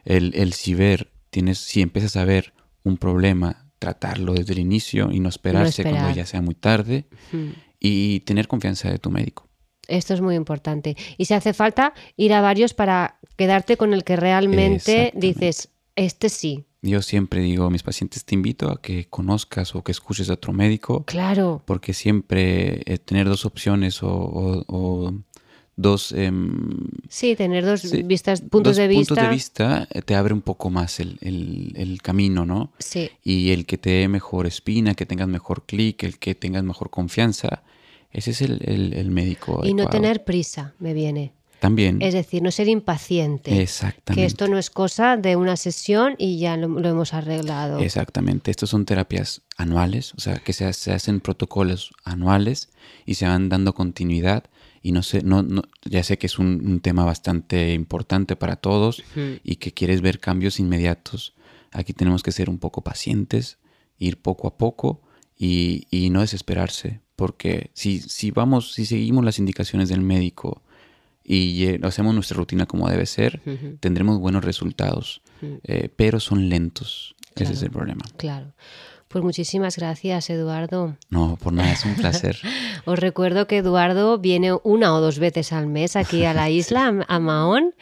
[0.06, 5.10] El, el si ver, tienes, si empiezas a ver un problema, tratarlo desde el inicio
[5.12, 6.16] y no esperarse cuando esperar.
[6.16, 7.06] ya sea muy tarde
[7.78, 9.46] y tener confianza de tu médico.
[9.86, 10.96] Esto es muy importante.
[11.18, 16.28] Y si hace falta, ir a varios para quedarte con el que realmente dices, este
[16.30, 16.64] sí.
[16.82, 20.34] Yo siempre digo a mis pacientes, te invito a que conozcas o que escuches a
[20.34, 21.62] otro médico, Claro.
[21.66, 25.12] porque siempre eh, tener dos opciones o, o- o
[25.76, 26.70] dos, em,
[27.08, 29.14] Sí, tener dos Sí, vistas, puntos dos de vista.
[29.14, 32.72] puntos de vista eh, te abre un poco más el, el- el camino, ¿no?
[32.78, 33.10] Sí.
[33.22, 36.90] Y el que te dé mejor espina, que tengas mejor clic, el que tengas mejor
[36.90, 37.62] confianza,
[38.10, 38.60] ese es el,
[38.94, 39.60] el- médico.
[39.64, 41.32] Y no tener prisa, me viene.
[41.60, 42.02] También.
[42.02, 43.62] Es decir, no ser impaciente.
[43.62, 44.20] Exactamente.
[44.20, 47.78] Que esto no es cosa de una sesión y ya lo, lo hemos arreglado.
[47.80, 48.50] Exactamente.
[48.50, 52.68] Estos son terapias anuales, o sea, que se, se hacen protocolos anuales
[53.06, 54.44] y se van dando continuidad.
[54.86, 58.54] Y no sé, no, no- ya sé que es un, un tema bastante importante para
[58.56, 59.02] todos
[59.42, 61.34] y que quieres ver cambios inmediatos.
[61.72, 63.58] Aquí tenemos que ser un poco pacientes,
[63.98, 65.00] ir poco a poco
[65.36, 70.62] y, y no desesperarse, porque si, si vamos, si seguimos las indicaciones del médico
[71.24, 73.42] y hacemos nuestra rutina como debe ser,
[73.80, 75.20] tendremos buenos resultados,
[75.64, 77.16] eh, pero son lentos.
[77.34, 78.02] Ese es el problema.
[78.16, 78.52] Claro.
[79.16, 80.94] Pues muchísimas gracias, Eduardo.
[81.08, 82.36] No, por nada, es un placer.
[82.84, 87.02] Os recuerdo que Eduardo viene una o dos veces al mes aquí a la isla,
[87.08, 87.74] a Mahón,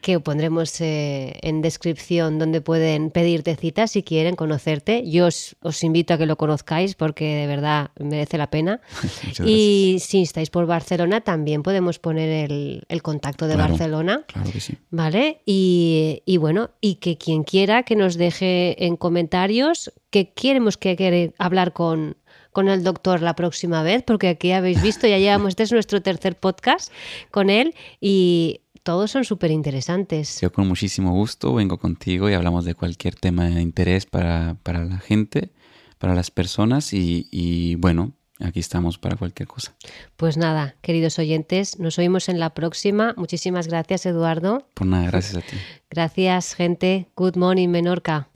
[0.00, 5.02] que pondremos eh, en descripción donde pueden pedirte citas si quieren conocerte.
[5.10, 8.80] Yo os, os invito a que lo conozcáis porque de verdad merece la pena.
[9.44, 13.70] Y si estáis por Barcelona, también podemos poner el, el contacto de Claro.
[13.70, 14.22] Barcelona.
[14.26, 14.74] Claro que sí.
[14.90, 15.42] ¿Vale?
[15.44, 20.96] Y, y bueno, y que quien quiera que nos deje en comentarios que queremos que
[20.96, 22.16] quiere hablar con,
[22.52, 26.00] con el doctor la próxima vez, porque aquí habéis visto, ya llevamos, este es nuestro
[26.02, 26.92] tercer podcast
[27.30, 30.40] con él y todos son súper interesantes.
[30.40, 34.84] Yo con muchísimo gusto vengo contigo y hablamos de cualquier tema de interés para, para
[34.84, 35.52] la gente,
[35.98, 39.74] para las personas y, y bueno, aquí estamos para cualquier cosa.
[40.16, 43.14] Pues nada, queridos oyentes, nos oímos en la próxima.
[43.16, 44.66] Muchísimas gracias, Eduardo.
[44.74, 45.56] Por nada, gracias a ti.
[45.90, 47.08] Gracias, gente.
[47.14, 48.28] Good morning, Menorca.